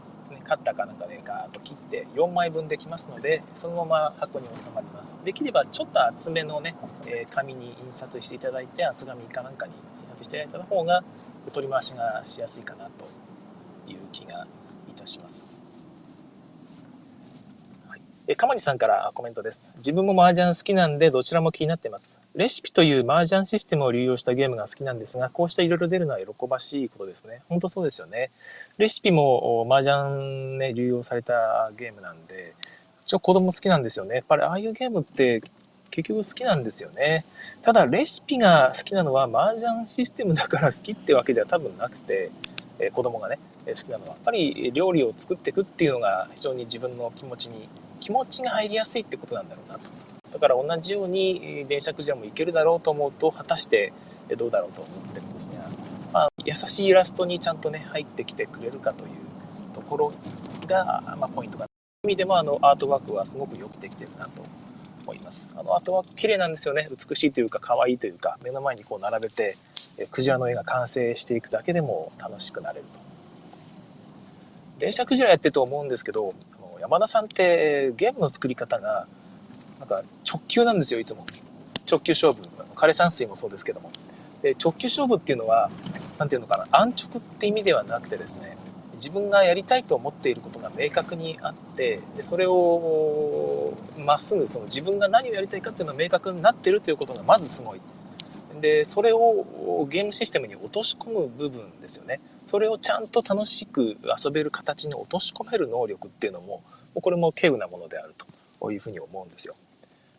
[0.52, 5.18] カッターかなんかでガーッと切って4枚分できますのでそのまま箱に収まります。
[5.24, 6.74] できればちょっと厚めのね、
[7.06, 11.02] え紙に印刷していただいて厚紙かなんかに印刷していただいた方が
[11.50, 13.06] 取り回しがしやすいかなと
[13.90, 14.46] いう気が
[14.90, 15.61] いたします。
[18.28, 19.72] えかまりさんからコメントです。
[19.78, 22.20] 自分も麻雀好きなんでどちらも気になっています。
[22.36, 27.42] レシピという麻雀システムを利用したゲームが好きなんですが、こうしたいろいろ出るのは喜ばしいことですね。
[27.48, 28.30] 本当そうですよね。
[28.78, 32.54] レシピも麻雀ね、流用されたゲームなんで、
[33.06, 34.14] ちょ子供好きなんですよね。
[34.14, 35.42] やっぱりああいうゲームって
[35.90, 37.24] 結局好きなんですよね。
[37.62, 42.30] ただレシピが好きなのは麻雀システムだから好きってわけでは多分なくて、
[42.78, 47.68] え子供がね、好きなのはやっぱり料理を作っていくっていうのが非常に自分の気持ちに
[48.00, 49.90] 気持ちが入りやすいってことなんだろうなと。
[50.32, 53.92] だから同じように電車くじらもいけるだろうと思うと、果たして
[54.36, 55.58] どうだろうと思ってるんですが、
[56.12, 59.10] まあ、優しいイラストにちゃんとね、入ってきてくれるかという
[59.74, 60.12] ところ
[60.66, 61.68] が、まあ、ポイントかな。
[62.04, 64.42] 意味でもあのアートワークはすごくよくできてるなと
[65.02, 65.52] 思います。
[65.54, 66.88] あのアートワーク綺麗なんですよね。
[66.90, 69.56] 美しいというか可愛いというか、目の前にこう並べて、
[70.10, 73.11] クジラの絵が完成していくだけでも楽しくなれると。
[74.82, 76.34] 電車クジラやってると思うんですけど、
[76.80, 79.06] 山田さんってゲームの作り方が
[79.78, 81.24] なんか直球なんですよいつも。
[81.88, 82.40] 直球勝負。
[82.74, 83.92] 枯山水もそうですけども。
[84.42, 85.70] で直球勝負っていうのは
[86.18, 88.56] 何ていうのかな安直って意味ではなくてですね
[88.94, 97.80] 自分がやりたいと思っていることが明確にあってでそれをまっすぐその自分が何をやりたいかっていうのが明確になってるということがまずすごい。
[98.60, 102.20] でそれをゲームシステムに落とし込む部分ですよね。
[102.46, 106.62] それをちゃんと楽しく遊べる形に落とし込める能力っていうのも
[106.94, 108.14] これも稀有なものである
[108.60, 109.54] というふうに思うんですよ。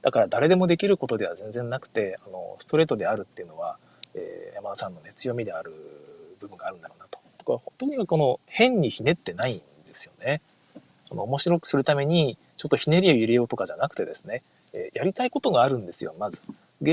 [0.01, 3.77] だから誰でもできることでは全然なくてあのストレートであるっていうのは、
[4.15, 5.71] えー、山田さんのね強みである
[6.39, 7.19] 部分があるんだろうなと。
[7.45, 9.57] ととにかくこの変にひねってないん
[9.87, 10.41] ですよね。
[11.07, 16.43] その面白くするためにちょっとひねりを入れようとかじゃなくてですね、えー、やりたいことがあるんですよまず。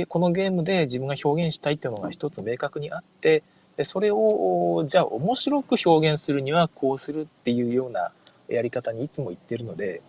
[0.08, 3.42] このゲームで自分が表現したいっていうのが一つ明確にあって
[3.84, 8.12] それをじゃあ面白く表現するにはこうするっていうような
[8.48, 10.02] やり方にいつも言ってるので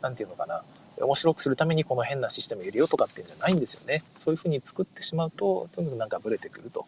[0.00, 0.62] 何て言うのかな
[1.00, 6.86] 面白くするためにこの変なシステム入れよとかっていうんじゃないんですよねそういうふうに作ってしまうととにかくなんかブレてくると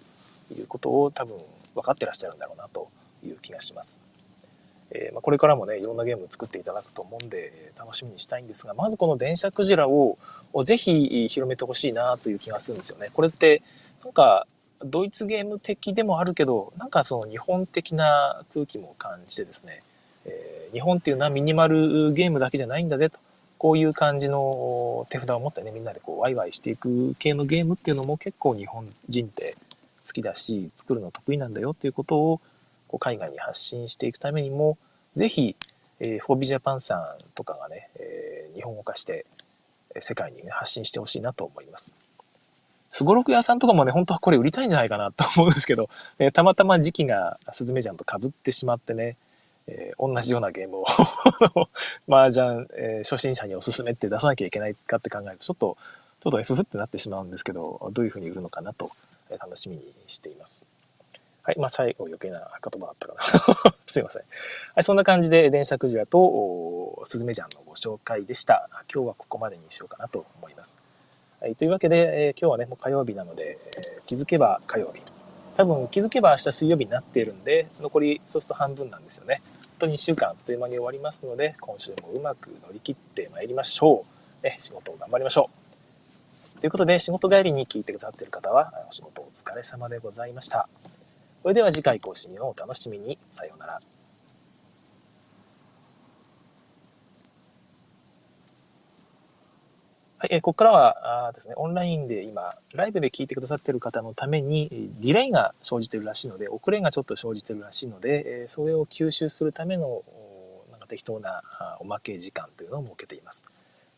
[0.56, 1.36] いうことを多分
[1.74, 2.88] 分かってらっしゃるんだろうなと
[3.24, 4.02] いう気がします。
[4.92, 10.18] えー、ま、これからもねいろんなゲーム作っていただくと思うんで楽しみにしたいんですがまずこの電車クジラを
[10.64, 13.10] ぜひ広めてほしいなという気がするんですよね。
[13.12, 13.62] これって
[14.04, 14.46] なんか
[14.84, 19.82] ドイツゲーム的でもあるけどなんかその日本的な空気も感じてですね、
[20.24, 23.18] えー、日本っていうのはミニマルゲームだけじゃないんだぜと
[23.58, 29.54] こういう感じの手札を持ってねみんなでこうワイワイしていく系のゲームっていうのも結構日本人って
[30.06, 32.40] 好きだし作るの得意なんだよっていうことを
[32.90, 34.76] こう海外に発信していくためにも、
[35.14, 35.54] ぜひ、
[36.00, 39.26] えー、フォービジャパンさんとかがね、えー、日本語化して、
[40.00, 41.94] 世界に、ね、発信してほしいなと思います。
[42.90, 49.16] すごろく屋さんとかもね、本当はこれ売りたいんじゃないかなと思うんですけど、えー、たまたま時期がスズメジャンと被ってしまってね、
[49.66, 50.84] えー、同じようなゲームを
[52.10, 55.76] 麻雀、えー、初心者におすすめって出さなきゃいけないかって考えると、ちょっと、
[56.20, 58.88] ちょっと FF ってなってしまうんですけど、どういうふうに売るのかなと、
[59.30, 60.66] え楽しみにしています。
[61.42, 61.58] はい。
[61.58, 63.74] まあ、最後余計な言葉だったかな。
[63.86, 64.22] すいません。
[64.74, 64.84] はい。
[64.84, 68.68] そんな感じで、電車クジラと、スズメジャンのご紹介でした。
[68.92, 70.89] 今日はここまでにしようかなと思います。
[71.40, 71.56] はい。
[71.56, 73.58] というわけで、えー、今日はね、もう火曜日なので、
[73.96, 75.00] えー、気づけば火曜日。
[75.56, 79.40] 多分気づけば明日水曜日になっているんで、残りそうすると半分なんですよね。
[79.58, 84.04] 本当に1週間あっという間に終わりますので、今週もうまく乗り切ってまいりましょ
[84.42, 84.44] う。
[84.44, 85.48] ね、仕事を頑張りましょ
[86.58, 86.60] う。
[86.60, 90.68] ということで、仕事帰りに聞いてくださっている方は、お仕事お疲れ様でございました。
[91.40, 93.16] それでは次回更新をお楽しみに。
[93.30, 93.80] さようなら。
[100.20, 110.02] はい、えここからはあですね、オンラインで今、ライブで聞いてくださってる方のために、ディレイが生じてるらしいので、遅れがちょっと生じてるらしいので、えそれを吸収するための、
[110.70, 111.40] なんか適当な
[111.78, 113.46] おまけ時間というのを設けています。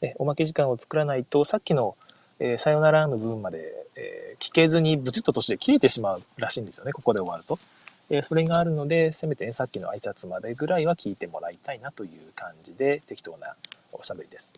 [0.01, 1.97] でおまけ時間を作らないと、さっきの、
[2.39, 7.57] えー、さよならの部分まで、えー、聞けずにブチッと途中で切れてしまうらしいんですよね、ここで終わると。
[8.11, 13.57] えー、それがあるので、せめて、ね、さっきの挨拶までぐらいは聞いてもらいたいなという感じで適当な
[13.91, 14.53] おしゃべりです。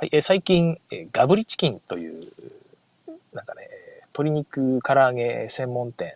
[0.00, 2.22] はい、え最近、えガブリチキンという、
[3.32, 3.68] なんかね、
[4.14, 6.14] 鶏肉唐揚げ専門店、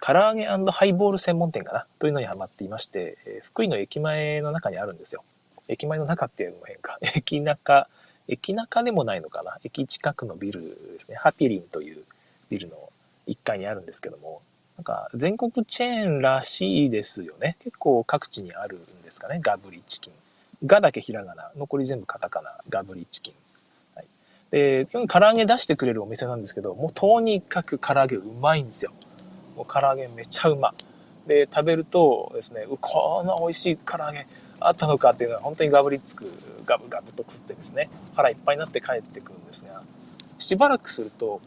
[0.00, 1.86] 唐揚げハイボール専門店かな？
[1.98, 5.24] というのにハマっていまして、え福井の駅前の中にあるんですよ。
[5.66, 6.96] 駅前の中っていうのも変か。
[7.16, 7.88] 駅中、
[8.28, 9.58] 駅中でもないのかな？
[9.64, 10.62] 駅近くのビル
[10.92, 11.16] ですね。
[11.16, 12.04] ハピリンという
[12.50, 12.92] ビルの
[13.26, 14.42] 1階にあるんですけども、
[14.76, 17.56] なんか全国チェーンらしいですよね。
[17.64, 19.40] 結構各地にあるんですかね？
[19.42, 20.12] ガブリチキン。
[20.64, 21.50] ガだけひらがな。
[21.56, 22.56] 残り全部カタカナ。
[22.68, 23.34] ガブリチキン。
[23.96, 24.06] はい、
[24.50, 28.92] で、基本唐揚げ出してくれるお店なんですけど、もうとにかく唐揚げうまいんですよ。
[29.56, 30.74] もう唐揚げめちゃうま。
[31.26, 34.26] で、食べるとですね、こんな美味しい唐揚げ
[34.60, 36.26] あったのかっていうのは本当にガブりつく、
[36.64, 39.82] ガブガブと食ってですね、腹いっぱいになって帰ってくるんですが、
[40.38, 41.40] しばらくすると、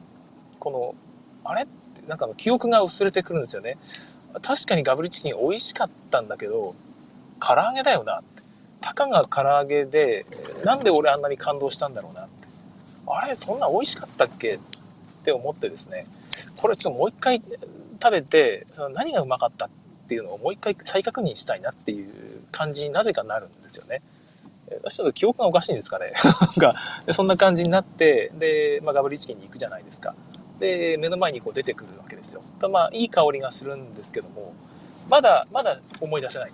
[0.60, 0.96] この、
[1.44, 1.64] あれ？
[1.64, 3.78] ってなんかの記憶が薄れてくるんですよね。
[4.42, 6.76] 確かにガブリチキン美味しかったんだけど、
[7.40, 8.24] 唐揚げだよなっ。
[8.86, 10.28] たかが唐揚げで、
[10.64, 12.48] なんで俺あんなに感動したんだろうなって。
[13.08, 14.56] あれ、そんな美味しかったっけ？
[14.56, 14.60] っ
[15.24, 16.06] て思ってですね、
[16.62, 19.70] これちょっともう一回食べて、その何がうまかったっ
[20.08, 24.04] ていうのをもう一回再確認したいなっていう感じになぜかなるんですよね。
[24.90, 26.14] ちょっと記憶がおかしいんですかね。
[26.64, 26.80] なんか、
[27.12, 30.16] そんな感じになって、で、まあ、ガブリチキンに行くじゃないですか。
[30.60, 32.42] で、目の前にこう出てくるわけですよ。
[32.70, 34.54] まあ、いい香りがするんですけども、
[35.10, 36.52] まだ、まだ思い出せない。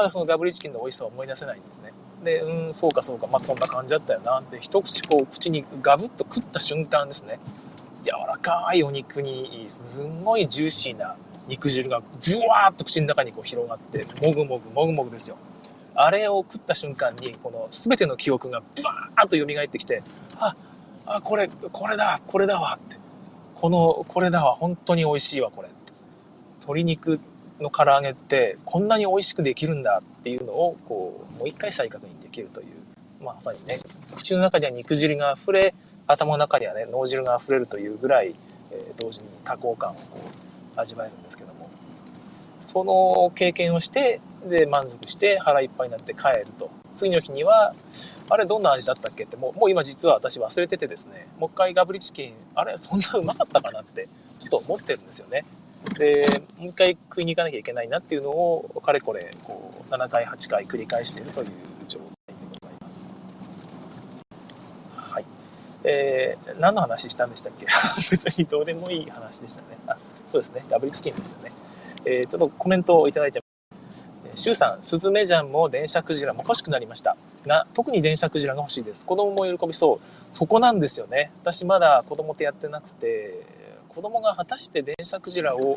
[0.00, 1.92] まだそのガブリチキンの美味しさを思い出せないんですね。
[2.24, 4.42] で、うん、そうかそうか、まあ、こんな感じだったよな。
[4.50, 7.38] で、一口こう、口にガブッと食った瞬間ですね。
[8.02, 11.16] 柔らかいお肉に、すんごいジューシーな
[11.48, 12.06] 肉汁がブ
[12.48, 15.36] ワーッと口の中にこう広がって、もぐもぐもぐもぐですよ。
[15.94, 20.02] あれを食った瞬間に、この全ての記憶がブワーッと蘇ってきて、
[20.38, 20.56] あ、
[21.04, 22.96] あ、これ、これだ、これだわって。
[23.54, 25.68] この、これだわ、本当に美味しいわ、これ。
[26.60, 27.20] 鶏肉
[27.62, 32.66] の唐揚げってこんなに美味しくできるんだっていうのを、こう、もう一回再確認できるという。
[33.22, 33.80] まさにね、
[34.16, 35.74] 口の中には肉汁が溢れ、
[36.06, 38.32] 頭の中にはね、脳汁が溢れるというぐらい、
[38.72, 40.20] えー、同時に多幸感をこ
[40.76, 41.68] う味わえるんですけども、
[42.60, 46.70] その経験をして、で、満足して腹いっぱいになって帰ると。
[46.94, 47.74] 次の日には、
[48.28, 54.08] あれどんな味だったっけって、もうもう今実は私忘れててですね、もう一回ガブリチキン、あれそんなうまかったかなって、
[54.40, 55.44] ちょっと思ってるんですよね。
[55.98, 61.48] で、もう一回食いに行かなきゃいけないなっていうのを、かれこれ、こう、7回、8回繰り返しているという
[61.88, 63.08] 状態でございます。
[64.96, 65.24] はい。
[65.84, 67.66] えー、何の話したんでしたっけ？
[68.10, 69.66] 別にどうでもいい話でしたね。
[69.86, 69.96] あ、
[70.30, 70.64] そうですね。
[70.68, 71.50] ガブリチキンですよね。
[72.04, 73.40] えー、ちょっとコメントをいただいて
[74.34, 77.16] シュウさん、スズメジャンも電車クジラも欲しくなりました。
[77.46, 79.04] が、特に電車クジラが欲しいです。
[79.04, 80.00] 子供も喜びそう。
[80.30, 81.32] そこなんですよね。
[81.42, 83.42] 私まだ子供とやってなくて、
[84.00, 85.76] 子供が果たして電車クジラを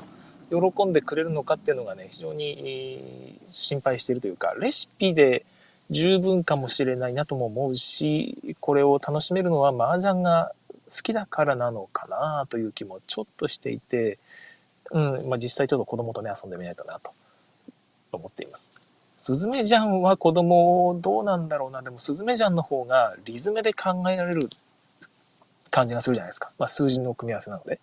[0.49, 5.43] 喜んでくれるのかっていうのがね、非常に心配しているというか、レシピで
[5.89, 10.53] 十分かもしれないなとも思うし、これを楽しめるのは麻雀が
[10.89, 14.17] 好きだからなのかなという気もちょっとしていて、
[14.91, 17.11] うん、まあ、実際ちょっと子供とね、遊んでみないかなと
[18.13, 18.71] 思っています。
[19.17, 21.81] スズメジャンは子供どうなんだろうな。
[21.81, 24.47] でもスズメジャンの方がリズムで考えられる
[25.69, 26.51] 感じがするじゃないですか。
[26.57, 27.81] まあ、数字の組み合わせなので。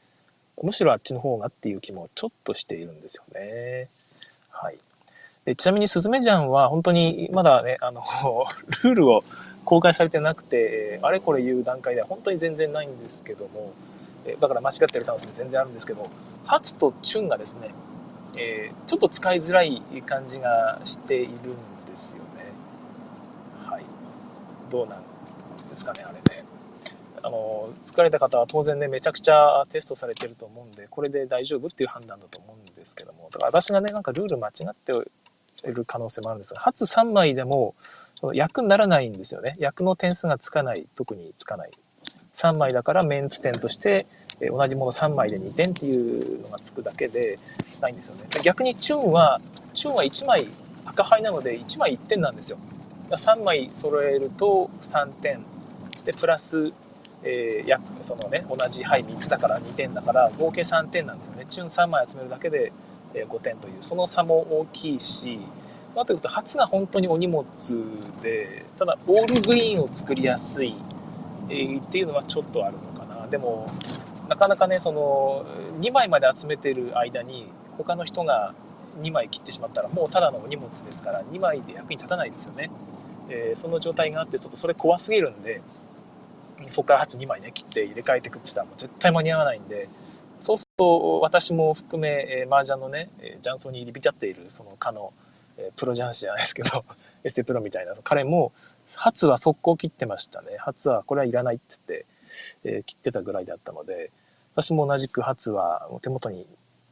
[0.63, 3.89] むしろあっちの方がっていう気もちょっとしているんですよね。
[4.51, 4.79] はい。
[5.45, 8.03] でちなみにスズメジャンは本当にまだね、あの、
[8.85, 9.25] ルールを
[9.65, 13.73] 公開されてなくて、あれこれ言う段階では本当に全然ないんですけども、
[14.39, 16.09] だから間違ってる可能性も全然あるんですけど、
[16.45, 17.71] ハツとチュンがですね、
[18.39, 21.37] えー、ちょっと使いづらい感じがしているん
[21.89, 22.45] ですよね。
[23.67, 23.85] はい。
[24.71, 25.03] どうなん
[25.69, 26.20] ですかね、あれ。
[27.23, 34.93] あの、疲れた方は当然ね、めちゃくちゃテストされてると思うんで、これで大丈夫っていう判断だと思うんですけども、だから私がね、なんかルール間違って
[35.68, 37.75] いる可能性もあるんですが、初3枚でも、
[38.35, 39.57] 役にならないんですよね。
[39.59, 41.71] 役の点数がつかない、特につかない。
[42.35, 44.07] 3枚だからメンツ点として、
[44.41, 47.37] 同じもの3枚で2点っていうのがつくだけで
[47.81, 48.25] ないんですよね。
[48.43, 49.41] 逆にチューンは、
[49.75, 50.49] チューンは1枚
[50.87, 52.59] 赤牌なので1枚1点なんですよ。
[53.11, 55.45] 3枚揃えると3点。
[56.05, 56.73] で、プラス、
[57.23, 61.47] えー、約、そのね、同じ牌3つだから2点だから合計3点なんですよね。
[61.49, 62.73] チュン3枚集めるだけで
[63.14, 65.41] 5点という、その差も大きいし、
[65.97, 67.47] あということ、初が本当にお荷物
[68.23, 70.75] で、ただ、オールグリーンを作りやすい、
[71.49, 73.27] えー、っていうのはちょっとあるのかな。
[73.27, 73.66] でも、
[74.31, 75.45] なかなかねその
[75.81, 78.55] 2枚まで集めてる間に他の人が
[79.03, 82.71] 2枚切ってしまったらもうただのお荷物ですから2枚で役に立たないですよね、
[83.29, 85.62] えー、その状態があってちょっとそれ怖すぎるんで
[86.69, 89.89] そこから8 2枚ね切って入れ替えてくって言ったらもう絶対間に合わないんで
[90.41, 95.13] そうすると私も含め、えー、麻雀のねえ雀荘に入り浸っているそのかの、
[95.59, 96.85] えー、プロ雀士じゃないですけど
[97.25, 98.53] エステプロみたいな彼も
[98.97, 100.57] 初は速攻切ってましたね。
[100.59, 102.07] 初はこれはいらないっつって、
[102.65, 104.11] えー、切ってたぐらいだったので
[104.55, 106.47] 私も同じく初は手元に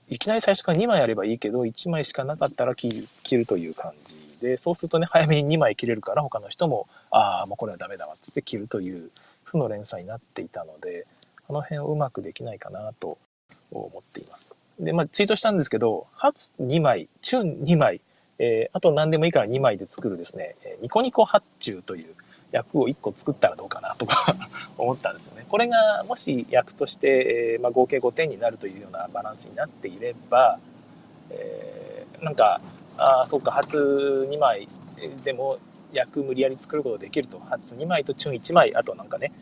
[0.09, 9.11] いきなり最初から2枚あればいいけど1枚しかなかったら切る切るという感じでそうするとね早めに2枚切れるから他の人もああもうこれはダメだわっつって切るという
[9.49, 11.07] 負の連鎖になっていたので
[11.46, 13.18] この辺をうまくできないかなと
[13.70, 14.51] 思っています。
[14.78, 18.01] で、まあ、ツイートしたんですけど、初2枚、チュン2枚、
[18.38, 22.14] えー、あと何でもいいから2枚で作るですね、ニコニコ発注という
[22.53, 24.36] 役を1個作ったらどうかなとか
[24.78, 25.46] 思ったんですよね。
[25.49, 30.59] これがもし役として、えー、まあ、合計5点になるというようなバランスになっていれば、
[31.30, 32.61] えー、なんか、
[32.96, 34.68] ああ、そっか、初2枚
[35.24, 35.59] でも
[35.93, 37.39] 役無理やり作ることができると。
[37.39, 39.32] 初2枚とチュン1枚、あとなんかね、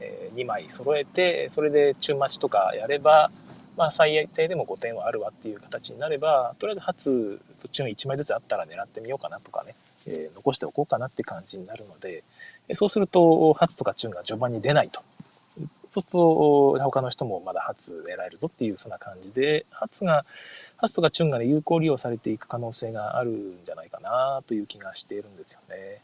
[0.00, 3.30] えー、2枚揃えて、それでチュン待ちとかやれば、
[3.76, 9.74] まあ、最低でも5点はあるわっていう形になればとりあえず初とチュン1枚ずつあったら狙ってみようかなとかね、
[10.06, 12.24] えー、残しておこうかなって感じになるので
[12.72, 15.02] そうすると初とかチュンが序盤に出ないと
[15.86, 20.24] そうすると他の人もまだ初狙えるぞっていうそんな感じで初が
[20.76, 26.00] 初とかチュンがね有効利用されていく可能性があるんじゃないかなという気がしているんですよね。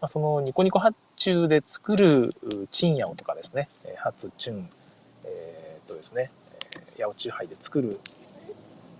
[0.00, 2.30] まあ、そのニコニコ発注で作る
[2.70, 4.68] チンヤオとかですね初チュン
[5.24, 6.30] えー、っとですね
[6.96, 7.98] ヤオチューハイで作る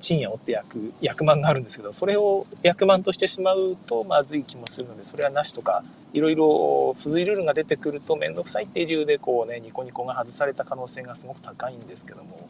[0.00, 5.82] チンヤオって役役満があるんですけどそれを役満としてしまうとまずい気もするのでそれはなしとか
[6.12, 12.48] いろいろ付随ルールが出てくると面倒くさいっていう理由でこうねニコニコが外された可能性がすごく高いんですけども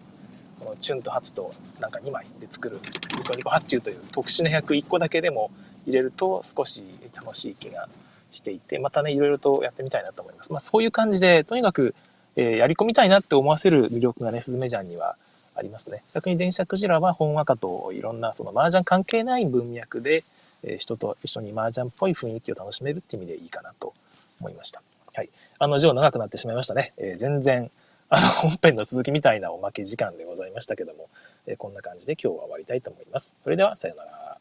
[0.60, 2.80] このチュンとハツとなんか2枚で作る
[3.16, 5.50] ニコニコ発注という特殊な役1個だけでも
[5.86, 6.84] 入れると少し
[7.14, 7.88] 楽しい気が
[8.30, 10.52] していてまたねいろいろとやってみたいなと思います。
[10.52, 11.94] まあ、そういう感じでとにかく、
[12.36, 15.16] え、やり込みたいなって思わせる魅力がねスズメジャンには
[15.58, 16.02] ありますね。
[16.14, 20.24] 逆に電車クジラは本和歌といろんなその麻雀関係ない文脈で、
[20.62, 23.92] え人と一緒に麻雀っぽい雰囲気を楽しめるって意味でいいかなと
[24.40, 24.82] 思いました。
[25.14, 25.30] はい。
[25.58, 26.92] あの、字を長くなってしまいましたね。
[26.96, 27.70] えー、全然、
[28.08, 31.08] あの、本編の続きみたいなおまけ時間でございましたけども、
[31.46, 33.36] えー、こんな感じで今日は終わりたいと思います。
[33.42, 34.37] それでは、さようなら。